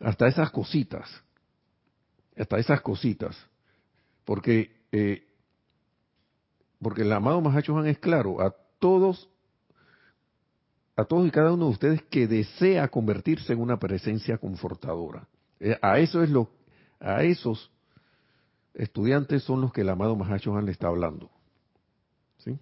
[0.00, 1.08] Hasta esas cositas,
[2.36, 3.36] hasta esas cositas,
[4.24, 5.28] porque eh,
[6.80, 9.28] porque el amado Mahacho es claro, a todos,
[10.96, 15.26] a todos y cada uno de ustedes que desea convertirse en una presencia confortadora.
[15.60, 16.50] Eh, a eso es lo,
[17.00, 17.70] a esos
[18.74, 21.30] estudiantes son los que el amado Mahacho le está hablando.
[22.38, 22.56] ¿Sí?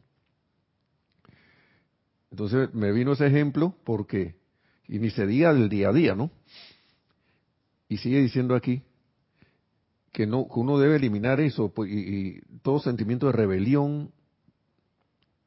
[2.31, 4.37] Entonces me vino ese ejemplo porque,
[4.89, 6.31] y ni se diga del día a día, ¿no?
[7.89, 8.83] Y sigue diciendo aquí,
[10.13, 14.11] que, no, que uno debe eliminar eso pues, y, todo sentimiento de rebelión,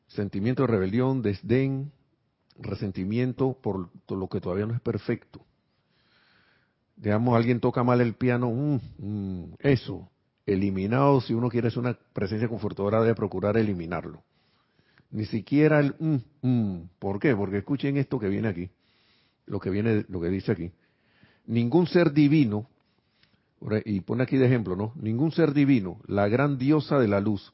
[0.07, 1.91] sentimiento de rebelión, desdén,
[2.57, 5.41] resentimiento por lo que todavía no es perfecto.
[6.95, 10.09] Digamos, alguien toca mal el piano, mm, mm, eso,
[10.45, 14.21] eliminado, si uno quiere ser una presencia confortadora, debe procurar eliminarlo.
[15.11, 15.95] Ni siquiera el
[16.41, 17.35] mm, ¿por qué?
[17.35, 18.69] Porque escuchen esto que viene aquí,
[19.45, 20.71] lo que viene, lo que dice aquí.
[21.47, 22.67] Ningún ser divino
[23.85, 24.93] y pone aquí de ejemplo, ¿no?
[24.95, 27.53] Ningún ser divino, la gran diosa de la luz,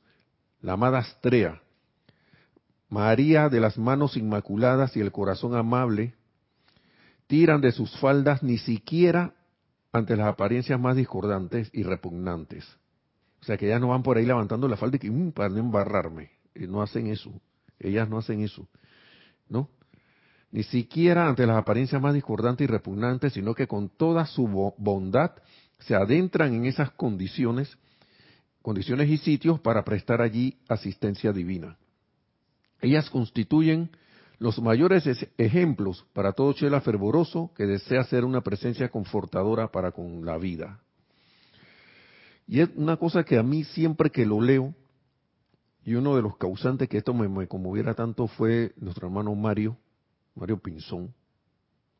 [0.61, 1.61] la amada Astrea,
[2.89, 6.13] María de las manos inmaculadas y el corazón amable,
[7.27, 9.33] tiran de sus faldas ni siquiera
[9.91, 12.65] ante las apariencias más discordantes y repugnantes.
[13.41, 15.49] O sea que ellas no van por ahí levantando la falda y que, mm, para
[15.49, 16.34] no embarrarme.
[16.55, 17.31] No hacen eso.
[17.79, 18.67] Ellas no hacen eso.
[19.49, 19.69] ¿No?
[20.51, 25.31] Ni siquiera ante las apariencias más discordantes y repugnantes, sino que con toda su bondad
[25.79, 27.77] se adentran en esas condiciones,
[28.61, 31.77] condiciones y sitios para prestar allí asistencia divina.
[32.81, 33.89] Ellas constituyen
[34.39, 35.05] los mayores
[35.37, 40.79] ejemplos para todo chela fervoroso que desea ser una presencia confortadora para con la vida.
[42.47, 44.73] Y es una cosa que a mí siempre que lo leo,
[45.85, 49.77] y uno de los causantes que esto me, conmoviera tanto fue nuestro hermano Mario,
[50.33, 51.13] Mario Pinzón,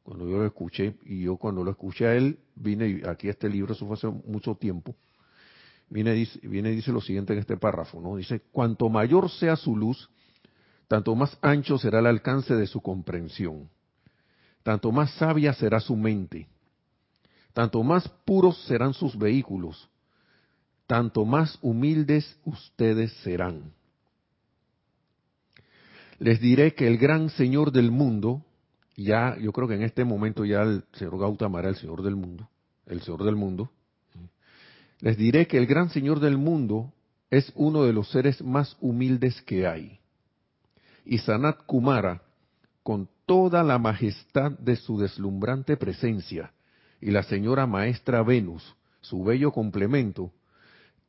[0.01, 3.47] cuando yo lo escuché, y yo cuando lo escuché a él, vine aquí a este
[3.47, 4.95] libro, eso fue hace mucho tiempo,
[5.87, 8.15] viene, dice, viene dice lo siguiente en este párrafo, ¿no?
[8.15, 10.09] Dice, cuanto mayor sea su luz,
[10.87, 13.69] tanto más ancho será el alcance de su comprensión,
[14.63, 16.47] tanto más sabia será su mente,
[17.53, 19.89] tanto más puros serán sus vehículos,
[20.87, 23.73] tanto más humildes ustedes serán.
[26.19, 28.45] Les diré que el gran Señor del mundo,
[28.95, 32.15] ya, yo creo que en este momento ya el señor Gautama era el Señor del
[32.15, 32.47] mundo,
[32.85, 33.69] el Señor del mundo.
[35.01, 36.93] Les diré que el gran Señor del mundo
[37.29, 39.99] es uno de los seres más humildes que hay.
[41.03, 42.21] Y Sanat Kumara,
[42.81, 46.53] con toda la majestad de su deslumbrante presencia,
[47.01, 50.31] y la señora maestra Venus, su bello complemento,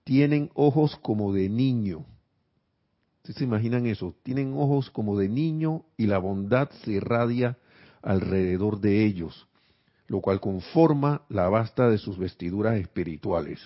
[0.06, 2.06] tienen ojos como de niño.
[3.16, 4.14] ¿Ustedes se imaginan eso?
[4.22, 7.58] Tienen ojos como de niño y la bondad se irradia
[8.02, 9.48] alrededor de ellos,
[10.06, 13.58] lo cual conforma la basta de sus vestiduras espirituales.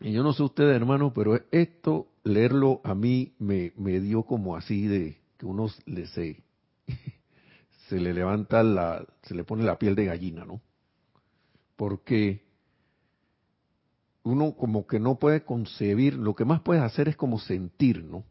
[0.00, 4.54] Y yo no sé usted, hermano, pero esto, leerlo a mí me, me dio como
[4.54, 6.42] así de que uno le se
[7.90, 10.60] le levanta la, se le pone la piel de gallina, ¿no?
[11.74, 12.45] Porque
[14.26, 18.24] uno como que no puede concebir, lo que más puede hacer es como sentir, ¿no?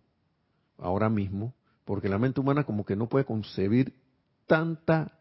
[0.78, 1.54] Ahora mismo,
[1.86, 3.94] porque la mente humana como que no puede concebir
[4.46, 5.18] tanta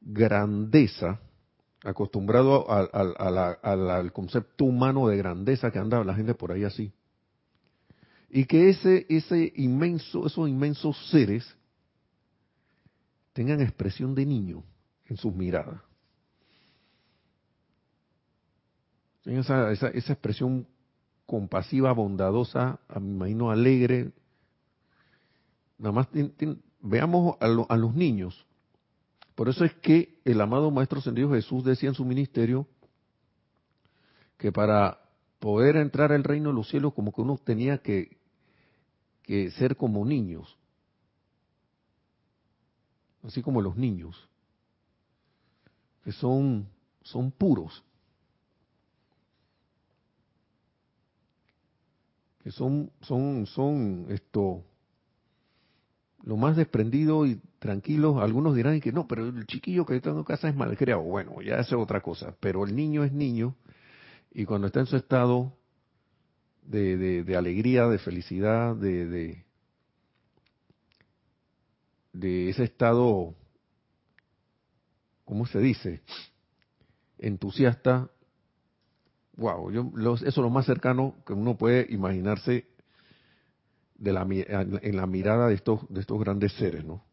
[0.00, 1.20] grandeza,
[1.84, 6.90] acostumbrado al concepto humano de grandeza que anda la gente por ahí así.
[8.30, 11.54] Y que ese, ese inmenso, esos inmensos seres
[13.34, 14.64] tengan expresión de niño
[15.04, 15.80] en sus miradas.
[19.28, 20.66] Esa, esa, esa expresión
[21.26, 24.12] compasiva, bondadosa, me imagino alegre,
[25.78, 26.08] Nada más
[26.80, 28.44] veamos a, los niños.
[29.34, 32.66] Por eso es que el amado Maestro Sendido Jesús decía en su ministerio
[34.36, 34.98] que para
[35.38, 38.18] poder entrar al reino de los cielos como que uno tenía que,
[39.56, 40.56] ser como niños,
[43.22, 44.28] así como los niños,
[46.02, 46.66] que son
[47.36, 47.84] puros,
[52.50, 54.64] son, son, son esto,
[56.22, 58.20] lo más desprendido y tranquilo.
[58.20, 61.02] Algunos dirán que no, pero el chiquillo que está en casa es malcriado.
[61.02, 62.34] Bueno, ya es otra cosa.
[62.40, 63.56] Pero el niño es niño
[64.32, 65.52] y cuando está en su estado
[66.62, 69.44] de, de, alegría, de felicidad, de, de,
[72.12, 73.34] de ese estado,
[75.24, 76.02] ¿cómo se dice?
[77.18, 78.10] Entusiasta.
[79.38, 82.66] Wow, yo, eso es lo más cercano que uno puede imaginarse
[84.04, 87.04] en la mirada de estos, de estos grandes seres, ¿no?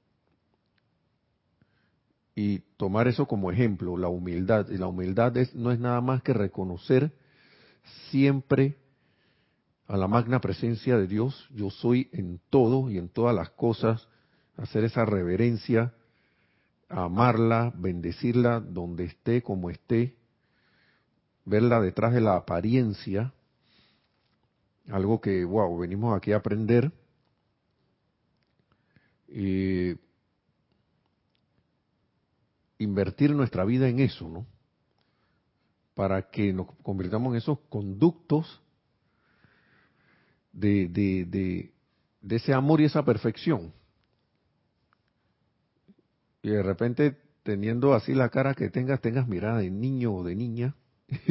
[2.35, 4.69] Y tomar eso como ejemplo, la humildad.
[4.69, 7.13] Y la humildad no es nada más que reconocer
[8.09, 8.75] siempre
[9.87, 14.07] a la magna presencia de Dios, yo soy en todo y en todas las cosas,
[14.57, 15.93] hacer esa reverencia,
[16.89, 20.15] amarla, bendecirla donde esté, como esté,
[21.45, 23.33] verla detrás de la apariencia,
[24.89, 26.91] algo que, wow, venimos aquí a aprender.
[29.27, 29.95] Y
[32.77, 34.45] invertir nuestra vida en eso, ¿no?
[35.93, 38.61] Para que nos convirtamos en esos conductos
[40.51, 41.73] de, de, de,
[42.21, 43.73] de ese amor y esa perfección.
[46.41, 50.35] Y de repente, teniendo así la cara que tengas, tengas mirada de niño o de
[50.35, 50.75] niña,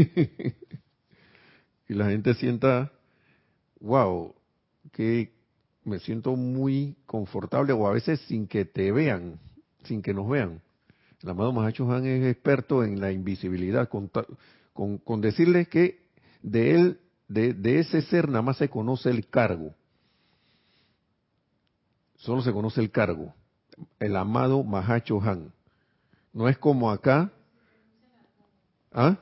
[1.89, 2.93] y la gente sienta
[3.85, 4.35] wow,
[4.93, 5.33] que
[5.85, 9.39] me siento muy confortable, o a veces sin que te vean,
[9.85, 10.62] sin que nos vean.
[11.22, 14.11] El amado Mahacho Han es experto en la invisibilidad, con,
[14.72, 16.03] con, decirles que
[16.43, 19.75] de él, de, de, ese ser nada más se conoce el cargo.
[22.16, 23.35] Solo se conoce el cargo.
[23.99, 25.53] El amado Mahacho Han.
[26.33, 27.33] No es como acá.
[28.93, 29.18] ¿ah?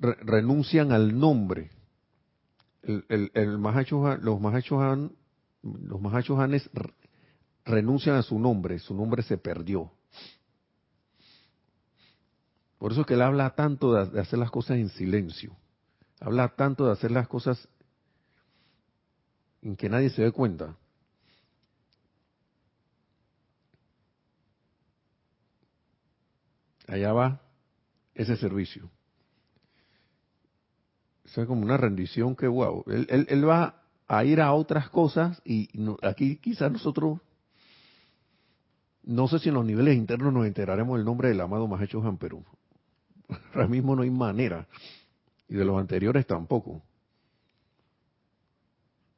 [0.00, 1.70] Renuncian al nombre
[2.82, 5.12] el, el, el los Mahachohan,
[5.62, 6.70] los Mahachohanes
[7.64, 9.92] renuncian a su nombre, su nombre se perdió.
[12.78, 15.54] Por eso que él habla tanto de, hacer las cosas en silencio.
[16.18, 17.68] Habla tanto de hacer las cosas
[19.60, 20.76] en que nadie se dé cuenta.
[26.86, 27.40] Allá va
[28.14, 28.90] ese servicio
[31.36, 35.68] es como una rendición que, wow, él, él, va a ir a otras cosas y
[36.02, 37.20] aquí quizás nosotros,
[39.04, 42.18] no sé si en los niveles internos nos enteraremos del nombre del amado Mahacho Han,
[42.18, 42.44] pero
[43.54, 44.66] ahora mismo no hay manera.
[45.48, 46.82] Y de los anteriores tampoco.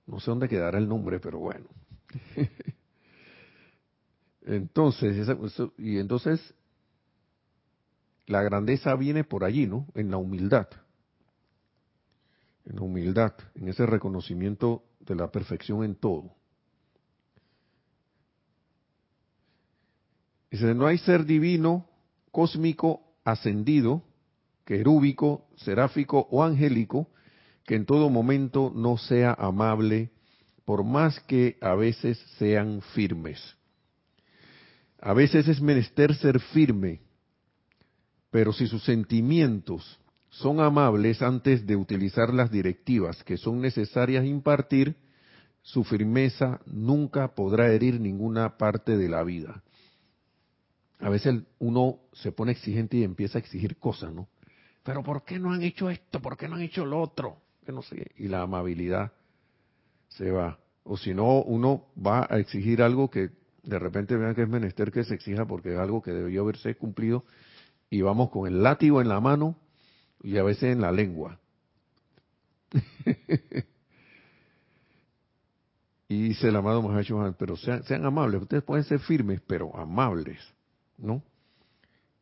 [0.07, 1.67] No sé dónde quedará el nombre, pero bueno.
[4.43, 5.29] entonces,
[5.79, 6.55] y entonces
[8.27, 9.87] la grandeza viene por allí, ¿no?
[9.95, 10.69] En la humildad
[12.65, 16.35] en humildad, en ese reconocimiento de la perfección en todo.
[20.51, 21.89] Dice, no hay ser divino,
[22.31, 24.03] cósmico, ascendido,
[24.65, 27.09] querúbico, seráfico o angélico
[27.65, 30.11] que en todo momento no sea amable,
[30.65, 33.41] por más que a veces sean firmes.
[35.01, 37.01] A veces es menester ser firme,
[38.31, 39.99] pero si sus sentimientos
[40.33, 44.97] son amables antes de utilizar las directivas que son necesarias impartir,
[45.61, 49.63] su firmeza nunca podrá herir ninguna parte de la vida.
[51.01, 54.27] A veces uno se pone exigente y empieza a exigir cosas, ¿no?
[54.83, 56.23] Pero ¿por qué no han hecho esto?
[56.23, 57.37] ¿Por qué no han hecho lo otro?
[57.67, 58.13] Que no sé.
[58.17, 59.13] Y la amabilidad
[60.09, 60.59] se va.
[60.83, 63.31] O si no, uno va a exigir algo que
[63.65, 66.75] de repente vean que es menester que se exija porque es algo que debió haberse
[66.75, 67.25] cumplido
[67.91, 69.57] y vamos con el látigo en la mano
[70.23, 71.39] y a veces en la lengua.
[76.09, 80.39] y dice el amado Mahacho pero sean, sean, amables, ustedes pueden ser firmes, pero amables,
[80.97, 81.23] ¿no?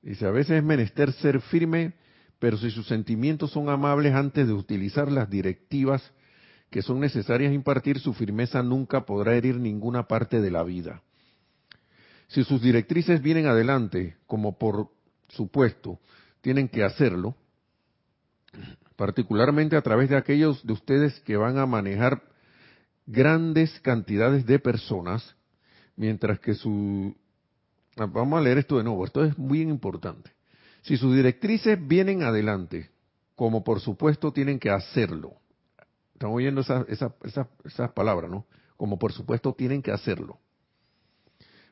[0.03, 1.93] Dice, a veces es menester ser firme,
[2.39, 6.03] pero si sus sentimientos son amables antes de utilizar las directivas
[6.71, 11.03] que son necesarias impartir, su firmeza nunca podrá herir ninguna parte de la vida.
[12.29, 14.89] Si sus directrices vienen adelante, como por
[15.29, 15.99] supuesto
[16.41, 17.35] tienen que hacerlo,
[18.97, 22.23] particularmente a través de aquellos de ustedes que van a manejar
[23.07, 25.37] grandes cantidades de personas,
[25.97, 27.17] mientras que su
[27.97, 30.31] vamos a leer esto de nuevo, esto es muy importante.
[30.83, 32.91] Si sus directrices vienen adelante,
[33.35, 35.35] como por supuesto tienen que hacerlo,
[36.13, 38.47] estamos oyendo esas esa, esa, palabras, ¿no?
[38.77, 40.39] Como por supuesto tienen que hacerlo.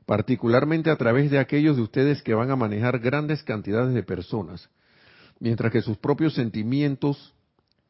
[0.07, 4.71] Particularmente a través de aquellos de ustedes que van a manejar grandes cantidades de personas,
[5.41, 7.35] mientras que sus propios sentimientos,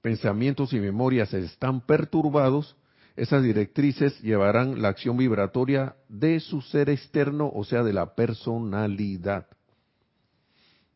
[0.00, 2.76] pensamientos y memorias están perturbados,
[3.16, 9.48] esas directrices llevarán la acción vibratoria de su ser externo, o sea, de la personalidad.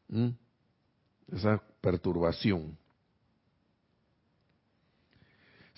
[0.08, 0.28] ¿Mm?
[1.32, 2.78] Esa perturbación.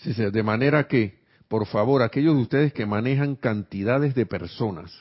[0.05, 1.19] De manera que,
[1.49, 4.93] por favor, aquellos de ustedes que manejan cantidades de personas,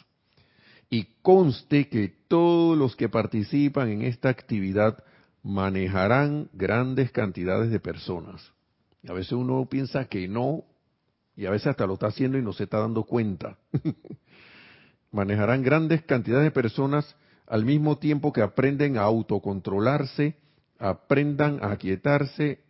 [0.89, 5.03] y conste que todos los que participan en esta actividad
[5.43, 8.51] manejarán grandes cantidades de personas.
[9.07, 10.63] A veces uno piensa que no,
[11.35, 13.57] y a veces hasta lo está haciendo y no se está dando cuenta.
[15.11, 17.15] manejarán grandes cantidades de personas
[17.45, 20.37] al mismo tiempo que aprenden a autocontrolarse,
[20.79, 22.63] aprendan a aquietarse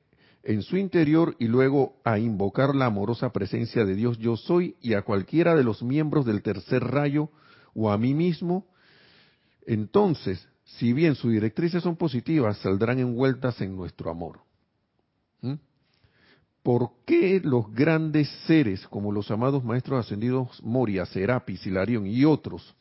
[0.44, 4.94] en su interior y luego a invocar la amorosa presencia de Dios yo soy y
[4.94, 7.30] a cualquiera de los miembros del tercer rayo
[7.74, 8.68] o a mí mismo,
[9.66, 10.46] entonces
[10.78, 14.40] si bien sus directrices son positivas, saldrán envueltas en nuestro amor.
[15.42, 15.56] ¿Mm?
[16.64, 22.76] ¿Por qué los grandes seres, como los amados maestros ascendidos Moria, Serapis, Hilarión y otros,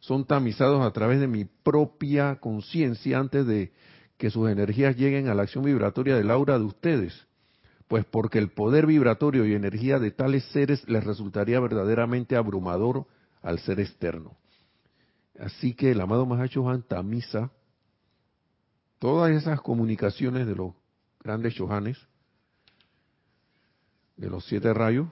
[0.00, 3.72] son tamizados a través de mi propia conciencia antes de
[4.16, 7.26] que sus energías lleguen a la acción vibratoria del aura de ustedes?
[7.86, 13.06] Pues porque el poder vibratorio y energía de tales seres les resultaría verdaderamente abrumador
[13.40, 14.36] al ser externo.
[15.38, 17.50] Así que el amado Mahacho Johan tamiza
[18.98, 20.74] todas esas comunicaciones de los
[21.20, 21.96] grandes Shohanes,
[24.16, 25.08] de los siete rayos,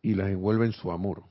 [0.00, 1.22] y las envuelve en su amor.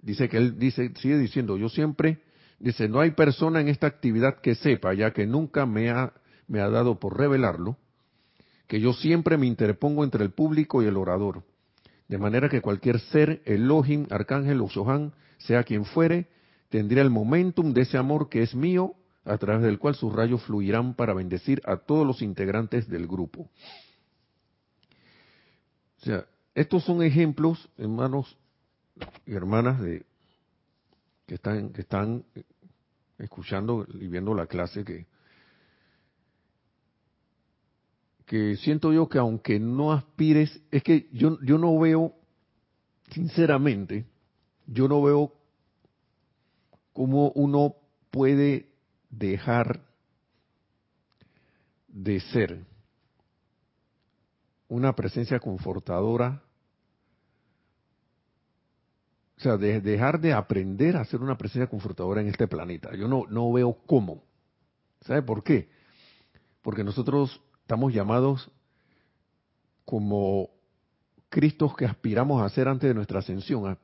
[0.00, 2.22] Dice que él dice, sigue diciendo, yo siempre,
[2.58, 6.12] dice, no hay persona en esta actividad que sepa, ya que nunca me ha,
[6.46, 7.78] me ha dado por revelarlo,
[8.66, 11.42] que yo siempre me interpongo entre el público y el orador.
[12.06, 16.28] De manera que cualquier ser, Elohim, Arcángel o Shohan, sea quien fuere,
[16.68, 20.42] tendría el momentum de ese amor que es mío, a través del cual sus rayos
[20.44, 23.50] fluirán para bendecir a todos los integrantes del grupo.
[26.00, 28.36] O sea, estos son ejemplos, hermanos
[29.26, 30.04] y hermanas, de
[31.26, 32.24] que están, que están
[33.18, 35.06] escuchando y viendo la clase que,
[38.24, 42.14] que siento yo que aunque no aspires, es que yo, yo no veo,
[43.10, 44.06] sinceramente,
[44.68, 45.32] yo no veo
[46.92, 47.74] cómo uno
[48.10, 48.68] puede
[49.10, 49.80] dejar
[51.88, 52.64] de ser
[54.68, 56.42] una presencia confortadora,
[59.38, 62.94] o sea, de dejar de aprender a ser una presencia confortadora en este planeta.
[62.94, 64.22] Yo no, no veo cómo.
[65.00, 65.70] ¿Sabe por qué?
[66.60, 68.50] Porque nosotros estamos llamados
[69.84, 70.50] como
[71.30, 73.78] Cristos que aspiramos a ser antes de nuestra ascensión,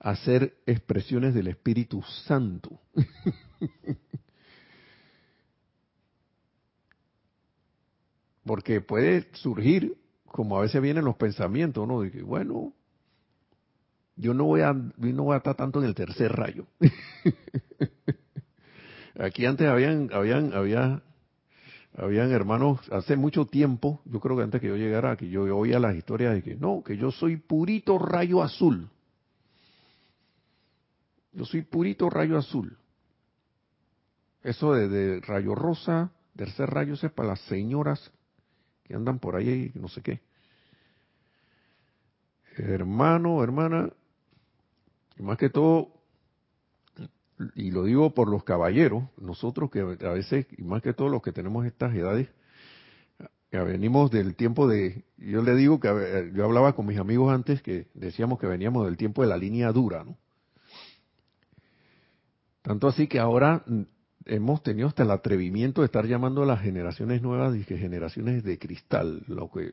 [0.00, 2.80] hacer expresiones del Espíritu Santo.
[8.44, 12.00] Porque puede surgir, como a veces vienen los pensamientos, ¿no?
[12.00, 12.72] De que, bueno,
[14.16, 16.66] yo no voy a, no voy a estar tanto en el tercer rayo.
[19.18, 21.02] Aquí antes habían, habían, había,
[21.96, 25.78] habían hermanos hace mucho tiempo, yo creo que antes que yo llegara, que yo oía
[25.78, 28.88] las historias de que no, que yo soy purito rayo azul.
[31.32, 32.76] Yo soy purito rayo azul.
[34.42, 38.10] Eso de, rayo rosa, tercer rayo, es para las señoras
[38.84, 40.20] que andan por ahí y no sé qué.
[42.56, 43.90] Hermano, hermana,
[45.18, 45.92] más que todo,
[47.54, 51.22] y lo digo por los caballeros, nosotros que a veces, y más que todo los
[51.22, 52.28] que tenemos estas edades,
[53.50, 57.62] que venimos del tiempo de, yo le digo que yo hablaba con mis amigos antes
[57.62, 60.16] que decíamos que veníamos del tiempo de la línea dura, ¿no?
[62.62, 63.82] Tanto así que ahora mm,
[64.26, 68.44] hemos tenido hasta el atrevimiento de estar llamando a las generaciones nuevas y que generaciones
[68.44, 69.72] de cristal, lo que,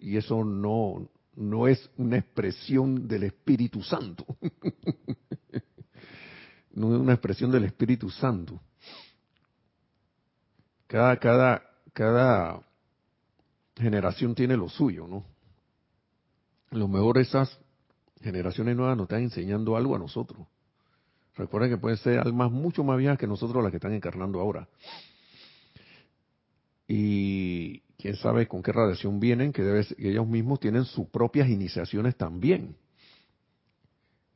[0.00, 4.24] y eso no, no es una expresión del Espíritu Santo.
[6.72, 8.60] no es una expresión del Espíritu Santo.
[10.86, 11.62] Cada, cada,
[11.92, 12.60] cada
[13.76, 15.24] generación tiene lo suyo, ¿no?
[16.70, 17.58] Lo mejor esas
[18.20, 20.46] generaciones nuevas nos están enseñando algo a nosotros.
[21.36, 24.68] Recuerden que pueden ser almas mucho más viejas que nosotros las que están encarnando ahora.
[26.86, 32.16] Y quién sabe con qué radiación vienen, que, debe ellos mismos tienen sus propias iniciaciones
[32.16, 32.76] también.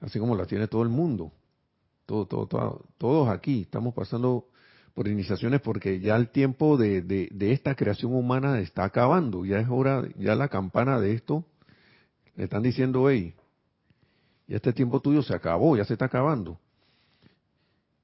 [0.00, 1.32] Así como las tiene todo el mundo.
[2.06, 4.46] todo, todo, todo, todos aquí estamos pasando
[4.94, 9.60] por iniciaciones porque ya el tiempo de, de, de, esta creación humana está acabando, ya
[9.60, 11.44] es hora, ya la campana de esto,
[12.34, 13.34] le están diciendo, hey,
[14.48, 16.58] ya este tiempo tuyo se acabó, ya se está acabando.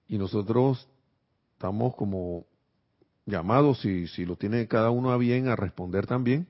[0.09, 0.89] Y nosotros
[1.55, 2.45] estamos como
[3.27, 6.47] llamados, si, si lo tiene cada uno a bien, a responder también,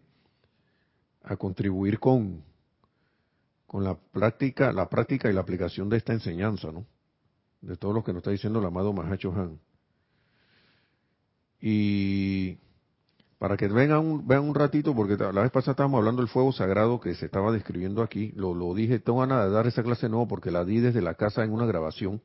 [1.23, 2.43] a contribuir con,
[3.67, 6.85] con la práctica, la práctica y la aplicación de esta enseñanza, ¿no?
[7.61, 9.59] De todo lo que nos está diciendo el amado Mahacho Han.
[11.61, 12.59] Y
[13.39, 16.53] para que vengan un, vean un ratito, porque la vez pasada estábamos hablando del fuego
[16.53, 20.09] sagrado que se estaba describiendo aquí, lo, lo dije, tengo ganas de dar esa clase
[20.09, 22.21] nueva porque la di desde la casa en una grabación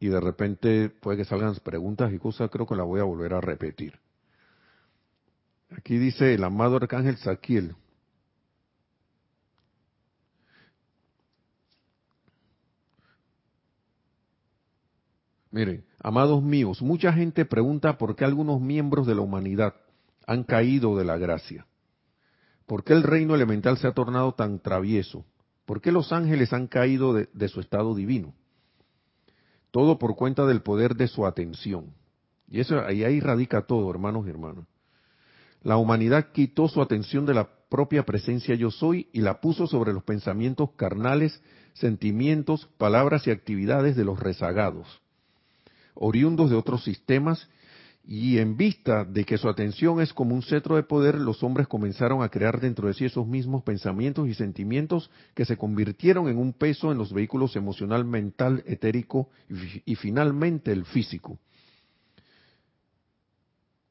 [0.00, 3.34] y de repente puede que salgan preguntas y cosas, creo que la voy a volver
[3.34, 3.98] a repetir.
[5.70, 7.74] Aquí dice el amado arcángel Saquiel.
[15.50, 19.74] Miren, amados míos, mucha gente pregunta por qué algunos miembros de la humanidad
[20.26, 21.66] han caído de la gracia.
[22.66, 25.24] ¿Por qué el reino elemental se ha tornado tan travieso?
[25.64, 28.34] ¿Por qué los ángeles han caído de su estado divino?
[29.74, 31.86] Todo por cuenta del poder de su atención.
[32.48, 34.66] Y eso ahí, ahí radica todo, hermanos y hermanas.
[35.62, 39.92] La humanidad quitó su atención de la propia presencia yo soy y la puso sobre
[39.92, 45.00] los pensamientos carnales, sentimientos, palabras y actividades de los rezagados
[45.94, 47.48] oriundos de otros sistemas,
[48.06, 51.66] y en vista de que su atención es como un cetro de poder, los hombres
[51.66, 56.36] comenzaron a crear dentro de sí esos mismos pensamientos y sentimientos que se convirtieron en
[56.36, 59.30] un peso en los vehículos emocional, mental, etérico
[59.86, 61.38] y, finalmente el físico.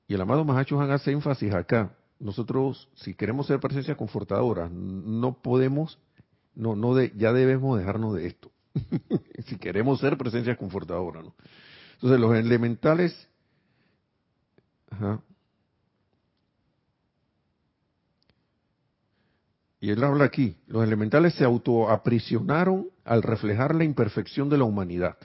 [0.08, 1.96] Y el amado Mahacho Han hace énfasis acá.
[2.20, 5.98] Nosotros, si queremos ser presencia confortadora, no podemos,
[6.54, 8.52] no, no de, ya debemos dejarnos de esto.
[9.48, 11.34] si queremos ser presencia confortadora, ¿no?
[11.96, 13.30] Entonces los elementales...
[19.80, 25.18] Y él habla aquí, los elementales se autoaprisionaron al reflejar la imperfección de la humanidad.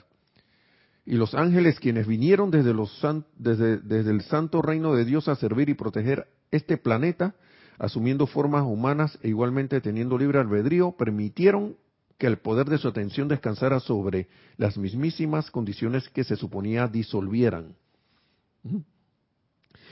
[1.05, 5.75] Y los ángeles, quienes vinieron desde, desde el santo reino de Dios a servir y
[5.75, 7.35] proteger este planeta,
[7.77, 11.77] asumiendo formas humanas e igualmente teniendo libre albedrío, permitieron
[12.17, 17.75] que el poder de su atención descansara sobre las mismísimas condiciones que se suponía disolvieran.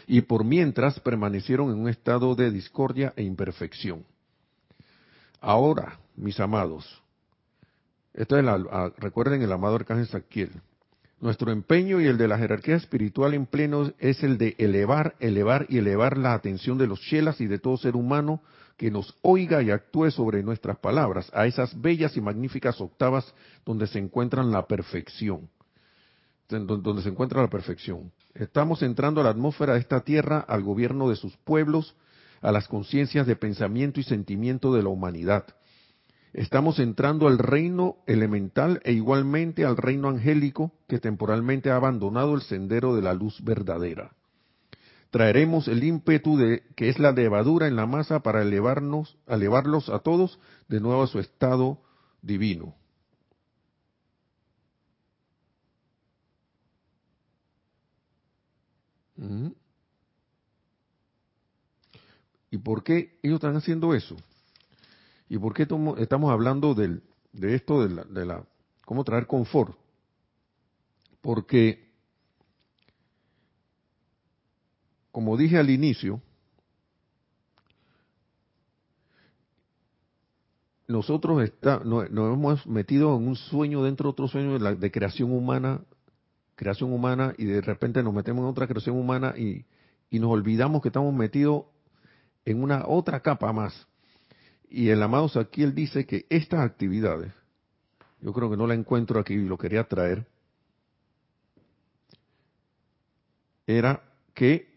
[0.08, 4.06] Y por mientras permanecieron en un estado de discordia e imperfección.
[5.42, 7.04] Ahora, mis amados,
[8.14, 10.50] esto es la, recuerden el amado arcángel Saquiel,
[11.20, 15.66] nuestro empeño y el de la jerarquía espiritual en pleno es el de elevar, elevar
[15.68, 18.42] y elevar la atención de los chelas y de todo ser humano
[18.78, 23.34] que nos oiga y actúe sobre nuestras palabras, a esas bellas y magníficas octavas
[23.66, 25.50] donde se encuentran la perfección,
[26.50, 28.12] donde se encuentra la perfección.
[28.34, 31.96] Estamos entrando a la atmósfera de esta tierra, al gobierno de sus pueblos,
[32.42, 35.46] a las conciencias de pensamiento y sentimiento de la humanidad.
[36.34, 42.42] Estamos entrando al reino elemental e igualmente al reino angélico que temporalmente ha abandonado el
[42.42, 44.12] sendero de la luz verdadera
[45.10, 50.00] traeremos el ímpetu de que es la levadura en la masa para elevarnos, elevarlos a
[50.00, 51.80] todos de nuevo a su estado
[52.22, 52.76] divino.
[62.50, 64.16] ¿Y por qué ellos están haciendo eso?
[65.30, 67.04] ¿Y por qué estamos hablando del,
[67.34, 68.46] de esto, de la, de la,
[68.86, 69.78] cómo traer confort?
[71.22, 71.88] Porque
[75.18, 76.22] como dije al inicio,
[80.88, 85.32] nosotros está, nos, hemos metido en un sueño dentro de otro sueño de, de, creación
[85.32, 85.82] humana,
[86.58, 89.64] creación humana, y de repente nos metemos en otra creación humana y,
[90.10, 91.64] y nos olvidamos que estamos metidos
[92.44, 93.88] en una otra capa más.
[94.70, 97.32] Y el amado él dice que estas actividades,
[98.20, 100.26] yo creo que no la encuentro aquí y lo quería traer,
[103.68, 104.02] era
[104.34, 104.77] que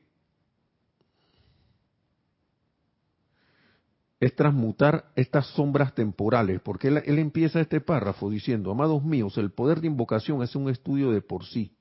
[4.21, 9.81] es transmutar estas sombras temporales, porque él, empieza este párrafo diciendo, amados míos, el poder
[9.81, 11.75] de invocación es un estudio de por sí,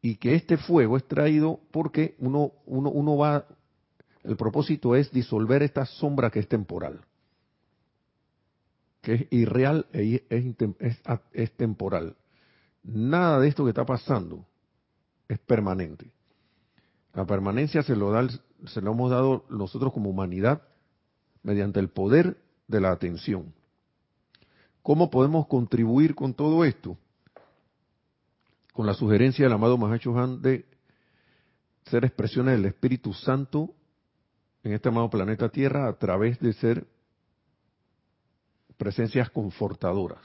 [0.00, 3.44] y que este fuego es traído porque uno, uno, uno va,
[4.22, 7.00] el propósito es disolver esta sombra que es temporal,
[9.02, 11.02] que es irreal e es,
[11.32, 12.16] es temporal.
[12.84, 14.46] Nada de esto que está pasando
[15.28, 16.12] es permanente.
[17.12, 20.62] La permanencia se lo da el, se lo hemos dado nosotros como humanidad
[21.42, 22.36] mediante el poder
[22.68, 23.52] de la atención.
[24.82, 26.96] ¿Cómo podemos contribuir con todo esto?
[28.72, 30.64] Con la sugerencia del amado Mahacho Han de
[31.84, 33.74] ser expresiones del Espíritu Santo
[34.62, 36.86] en este amado planeta Tierra a través de ser
[38.76, 40.22] presencias confortadoras.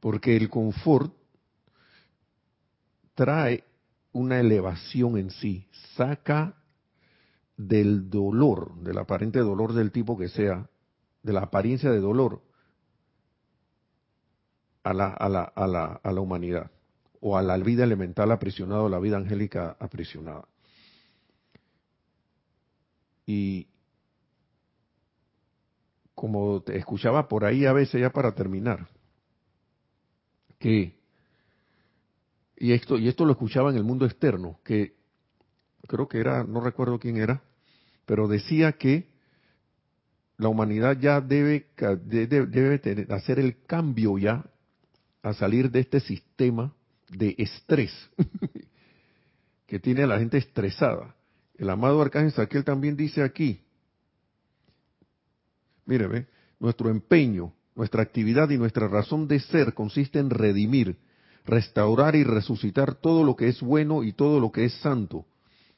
[0.00, 1.14] Porque el confort
[3.14, 3.64] trae
[4.12, 6.56] una elevación en sí, saca
[7.56, 10.68] del dolor, del aparente dolor del tipo que sea,
[11.22, 12.42] de la apariencia de dolor,
[14.82, 16.70] a la, a la, a la, a la humanidad,
[17.20, 20.48] o a la vida elemental aprisionada, o la vida angélica aprisionada.
[23.26, 23.68] Y
[26.14, 28.88] como te escuchaba por ahí a veces ya para terminar,
[30.58, 30.99] que
[32.60, 34.94] y esto y esto lo escuchaba en el mundo externo, que
[35.88, 37.42] creo que era, no recuerdo quién era,
[38.04, 39.08] pero decía que
[40.36, 41.70] la humanidad ya debe,
[42.06, 44.44] debe, hacer el cambio ya
[45.22, 46.74] a salir de este sistema
[47.08, 47.92] de estrés
[49.66, 51.16] que tiene a la gente estresada.
[51.56, 53.62] El amado Arcángel Saquiel también dice aquí,
[55.86, 56.26] míreme,
[56.58, 60.98] nuestro empeño, nuestra actividad y nuestra razón de ser consiste en redimir,
[61.44, 65.26] restaurar y resucitar todo lo que es bueno y todo lo que es santo,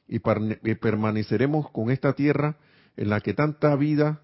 [0.07, 2.57] y, permaneceremos con esta tierra
[2.97, 4.21] en la que tanta vida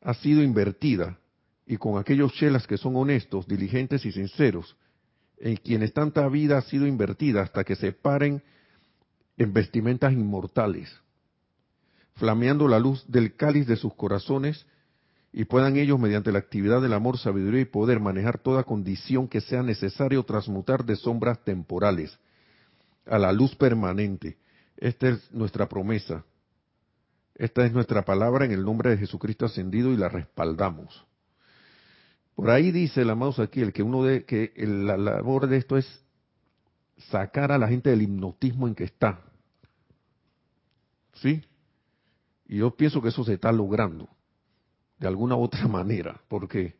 [0.00, 1.18] ha sido invertida
[1.66, 4.76] y con aquellos chelas que son honestos, diligentes y sinceros,
[5.38, 8.42] en quienes tanta vida ha sido invertida hasta que se paren
[9.36, 10.90] en vestimentas inmortales,
[12.14, 14.66] flameando la luz del cáliz de sus corazones
[15.32, 19.40] y puedan ellos, mediante la actividad del amor, sabiduría y poder, manejar toda condición que
[19.40, 22.18] sea necesario transmutar de sombras temporales
[23.06, 24.38] a la luz permanente,
[24.76, 26.24] esta es nuestra promesa.
[27.34, 31.06] Esta es nuestra palabra en el nombre de Jesucristo ascendido y la respaldamos.
[32.34, 35.76] Por ahí dice el amado aquí el que uno de que la labor de esto
[35.76, 35.86] es
[37.10, 39.22] sacar a la gente del hipnotismo en que está.
[41.14, 41.42] ¿Sí?
[42.46, 44.08] Y yo pienso que eso se está logrando
[45.00, 46.78] de alguna u otra manera, porque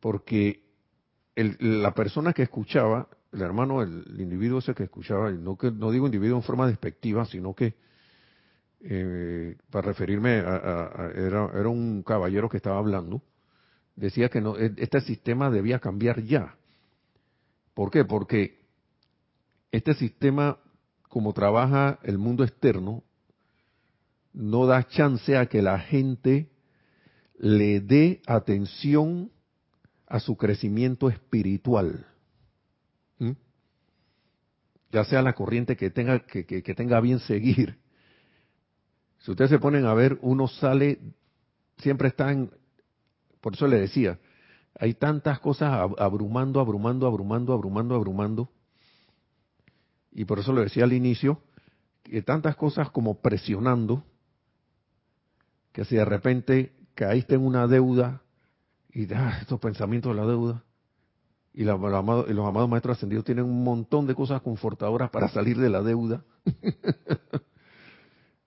[0.00, 0.62] porque
[1.36, 6.06] la persona que escuchaba el hermano, el, individuo ese que escuchaba, no, que, no digo
[6.06, 7.74] individuo en forma despectiva, sino que
[8.80, 13.22] eh, para referirme a, era, era, un caballero que estaba hablando,
[13.94, 16.56] decía que no, e, este sistema debía cambiar ya.
[17.74, 18.04] ¿Por qué?
[18.04, 18.58] Porque
[19.70, 20.58] este sistema,
[21.08, 23.04] como trabaja el mundo externo,
[24.32, 26.50] no da chance a que la gente
[27.40, 29.32] le dé atención
[30.06, 32.06] a su crecimiento espiritual.
[33.18, 33.32] ¿Mm?
[34.92, 37.78] ya sea la corriente que tenga, que, tenga bien seguir.
[39.20, 40.98] Si ustedes se ponen a ver, uno sale,
[41.78, 42.50] siempre está en,
[43.40, 44.18] por eso le decía,
[44.74, 48.50] hay tantas cosas abrumando, abrumando, abrumando, abrumando, abrumando.
[50.12, 51.40] Y por eso le decía al inicio,
[52.02, 54.04] que tantas cosas como presionando,
[55.72, 58.20] que si de repente caíste en una deuda
[58.92, 60.62] y ah, estos pensamientos de la deuda,
[61.54, 65.80] y, los amados maestros ascendidos tienen un montón de cosas confortadoras para salir de la
[65.80, 66.22] deuda.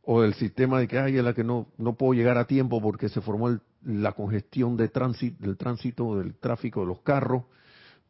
[0.03, 2.79] o del sistema de que hay en la que no, no puedo llegar a tiempo
[2.79, 4.91] porque se formó la congestión de
[5.39, 7.45] del tránsito, del tráfico de los carros,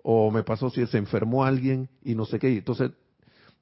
[0.01, 2.49] o me pasó si se enfermó alguien y no sé qué.
[2.49, 2.91] Entonces,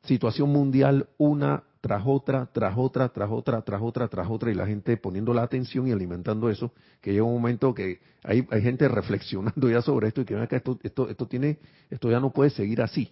[0.01, 4.67] situación mundial, una tras otra, tras otra, tras otra, tras otra, tras otra, y la
[4.67, 6.71] gente poniendo la atención y alimentando eso,
[7.01, 10.57] que llega un momento que hay, hay gente reflexionando ya sobre esto y que acá
[10.57, 11.57] esto, esto, esto tiene,
[11.89, 13.11] esto ya no puede seguir así.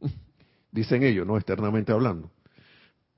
[0.72, 1.36] Dicen ellos, ¿no?
[1.36, 2.30] Externamente hablando.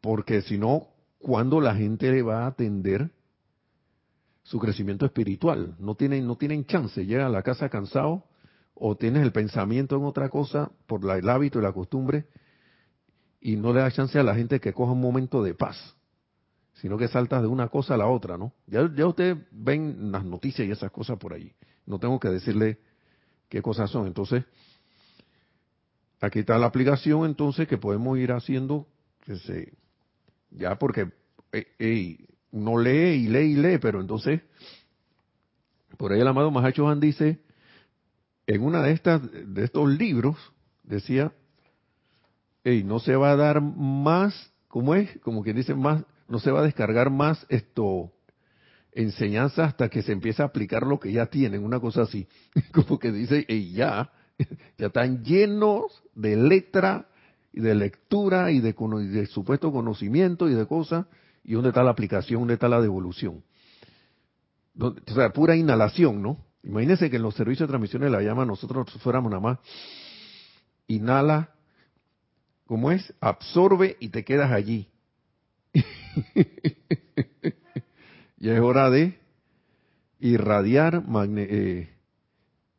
[0.02, 0.88] Porque si no,
[1.18, 3.10] ¿cuándo la gente le va a atender
[4.42, 5.76] su crecimiento espiritual?
[5.78, 8.24] No tienen, no tienen chance, llega a la casa cansado,
[8.74, 12.26] o tienes el pensamiento en otra cosa por la, el hábito y la costumbre,
[13.40, 15.96] y no le da chance a la gente que coja un momento de paz,
[16.74, 18.52] sino que salta de una cosa a la otra, ¿no?
[18.66, 21.52] Ya, ya ustedes ven las noticias y esas cosas por ahí.
[21.86, 22.78] No tengo que decirle
[23.48, 24.06] qué cosas son.
[24.06, 24.44] Entonces,
[26.20, 28.86] aquí está la aplicación entonces que podemos ir haciendo,
[29.24, 29.72] que
[30.50, 31.10] ya porque
[31.52, 32.18] eh,
[32.52, 34.40] uno lee y lee y lee, pero entonces,
[35.96, 37.40] por ahí el amado Mahacho dice,
[38.46, 40.36] en una de estas, de estos libros,
[40.82, 41.32] decía,
[42.64, 45.18] y no se va a dar más, ¿cómo es?
[45.20, 48.12] Como quien dice, más, no se va a descargar más esto,
[48.92, 52.26] enseñanza hasta que se empiece a aplicar lo que ya tienen, una cosa así.
[52.72, 54.10] Como que dice, y ya,
[54.78, 57.08] ya están llenos de letra
[57.52, 61.06] y de lectura y de, de supuesto conocimiento y de cosas,
[61.42, 63.42] y dónde está la aplicación, dónde está la devolución.
[64.78, 66.44] o sea, pura inhalación, ¿no?
[66.62, 69.58] Imagínense que en los servicios de transmisión de la llama nosotros fuéramos nada más,
[70.86, 71.54] inhala,
[72.70, 73.12] ¿cómo es?
[73.20, 74.86] Absorbe y te quedas allí.
[78.36, 79.18] ya es hora de
[80.20, 81.02] irradiar
[81.36, 81.90] eh,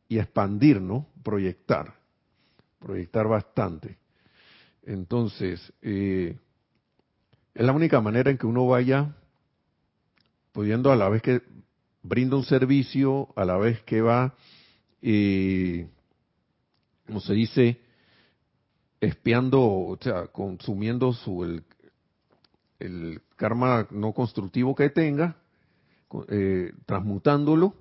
[0.08, 1.08] y expandir, ¿no?
[1.22, 1.94] Proyectar,
[2.80, 3.98] proyectar bastante.
[4.84, 6.38] Entonces, eh,
[7.54, 9.14] es la única manera en que uno vaya
[10.54, 11.42] pudiendo a la vez que
[12.02, 14.36] brinda un servicio, a la vez que va,
[15.02, 15.86] eh,
[17.06, 17.91] como se dice,
[19.02, 21.44] espiando, o sea, consumiendo su,
[22.80, 25.36] el, karma no constructivo que tenga,
[26.30, 27.74] eh, transmutándolo,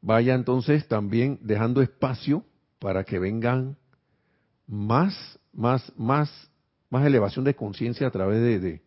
[0.00, 2.44] vaya entonces también dejando espacio
[2.78, 3.76] para que vengan
[4.68, 6.50] más, más, más,
[6.88, 8.82] más elevación de conciencia a través de,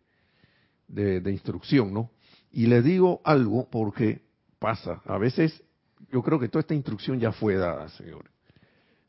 [0.88, 2.10] de, de, instrucción, ¿no?
[2.50, 4.22] Y le digo algo porque
[4.58, 5.62] pasa, a veces
[6.10, 8.35] yo creo que toda esta instrucción ya fue dada, señores.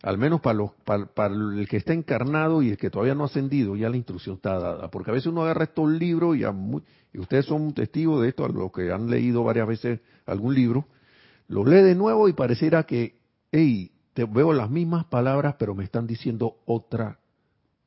[0.04, 3.28] Al menos para, los, para, el que está encarnado y el que todavía no ha
[3.28, 4.92] ascendido, ya la instrucción está dada.
[4.92, 8.50] Porque a veces uno agarra estos libros y, y ustedes son testigos de esto, a
[8.50, 10.86] los que han leído varias veces algún libro,
[11.48, 13.20] lo lee de nuevo y pareciera que,
[13.52, 17.20] hey, te veo las mismas palabras, pero me están diciendo otra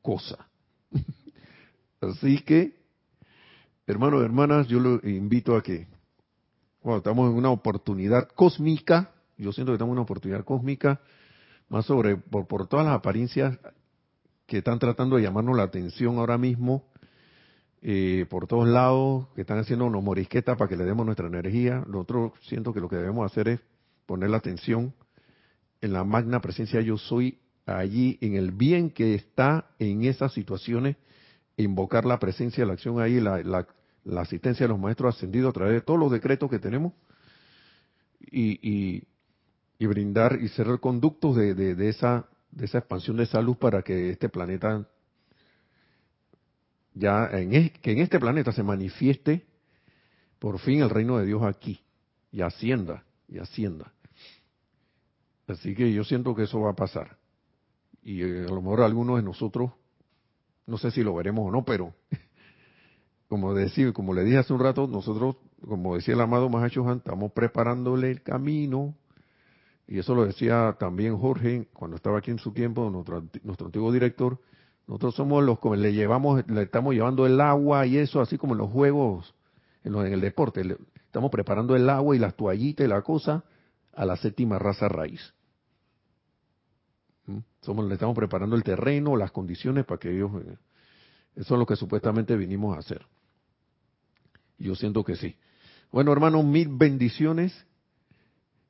[0.02, 0.48] cosa.
[2.00, 2.76] Así que,
[3.86, 5.86] hermanos y hermanas, yo lo invito a que,
[6.80, 11.00] cuando estamos en una oportunidad cósmica, yo siento que estamos en una oportunidad cósmica,
[11.70, 13.58] más sobre por, todas las apariencias
[14.46, 16.84] que están tratando de llamarnos la atención ahora mismo,
[17.80, 21.82] eh, por todos lados, que están haciendo una morisqueta para que le demos nuestra energía.
[21.86, 23.60] Nosotros siento que lo que debemos hacer es
[24.04, 24.92] poner la atención
[25.80, 30.96] en la magna presencia yo soy allí, en el bien que está en esas situaciones,
[31.56, 33.42] invocar la presencia, la acción ahí, la,
[34.04, 36.92] la, asistencia de los maestros ascendidos a través de todos los decretos que tenemos
[38.20, 39.04] y, y
[39.86, 44.10] brindar y ser conductos de, de, esa de esa expansión de esa luz para que
[44.10, 44.86] este planeta
[46.94, 49.46] ya en que en este planeta se manifieste
[50.38, 51.80] por fin el reino de Dios aquí
[52.32, 53.92] y ascienda y ascienda.
[55.46, 57.16] Así que yo siento que eso va a pasar.
[58.02, 59.72] Y eh, a lo mejor algunos de nosotros
[60.70, 61.92] no sé si lo veremos o no pero
[63.28, 67.32] como decir como le dije hace un rato nosotros como decía el amado Mahacho estamos
[67.32, 68.94] preparándole el camino
[69.90, 73.90] y eso lo decía también Jorge cuando estaba aquí en su tiempo, nuestro, nuestro antiguo
[73.90, 74.38] director,
[74.86, 78.52] nosotros somos los que le llevamos, le estamos llevando el agua y eso, así como
[78.52, 79.34] en los juegos,
[79.82, 80.62] en, en el deporte,
[80.94, 83.42] estamos preparando el agua y las toallitas y la cosa
[83.92, 85.34] a la séptima raza raíz.
[87.26, 87.38] ¿Mm?
[87.60, 90.56] Somos, le estamos preparando el terreno, las condiciones para que ellos, eh,
[91.34, 93.04] eso es lo que supuestamente vinimos a hacer.
[94.56, 95.34] Yo siento que sí.
[95.90, 97.66] Bueno, hermanos, mil bendiciones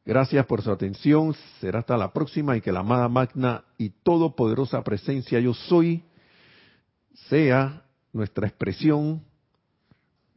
[0.04, 1.34] Gracias por su atención.
[1.60, 6.02] Será hasta la próxima y que la amada magna y todopoderosa presencia yo soy
[7.28, 9.22] sea nuestra expresión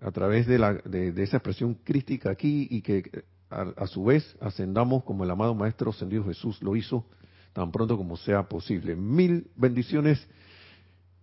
[0.01, 5.03] a través de, la, de, esa expresión crística aquí y que a, su vez ascendamos
[5.03, 7.05] como el amado Maestro ascendido Jesús lo hizo
[7.53, 8.95] tan pronto como sea posible.
[8.95, 10.27] Mil bendiciones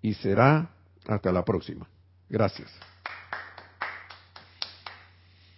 [0.00, 0.70] y será
[1.06, 1.88] hasta la próxima.
[2.28, 2.70] Gracias.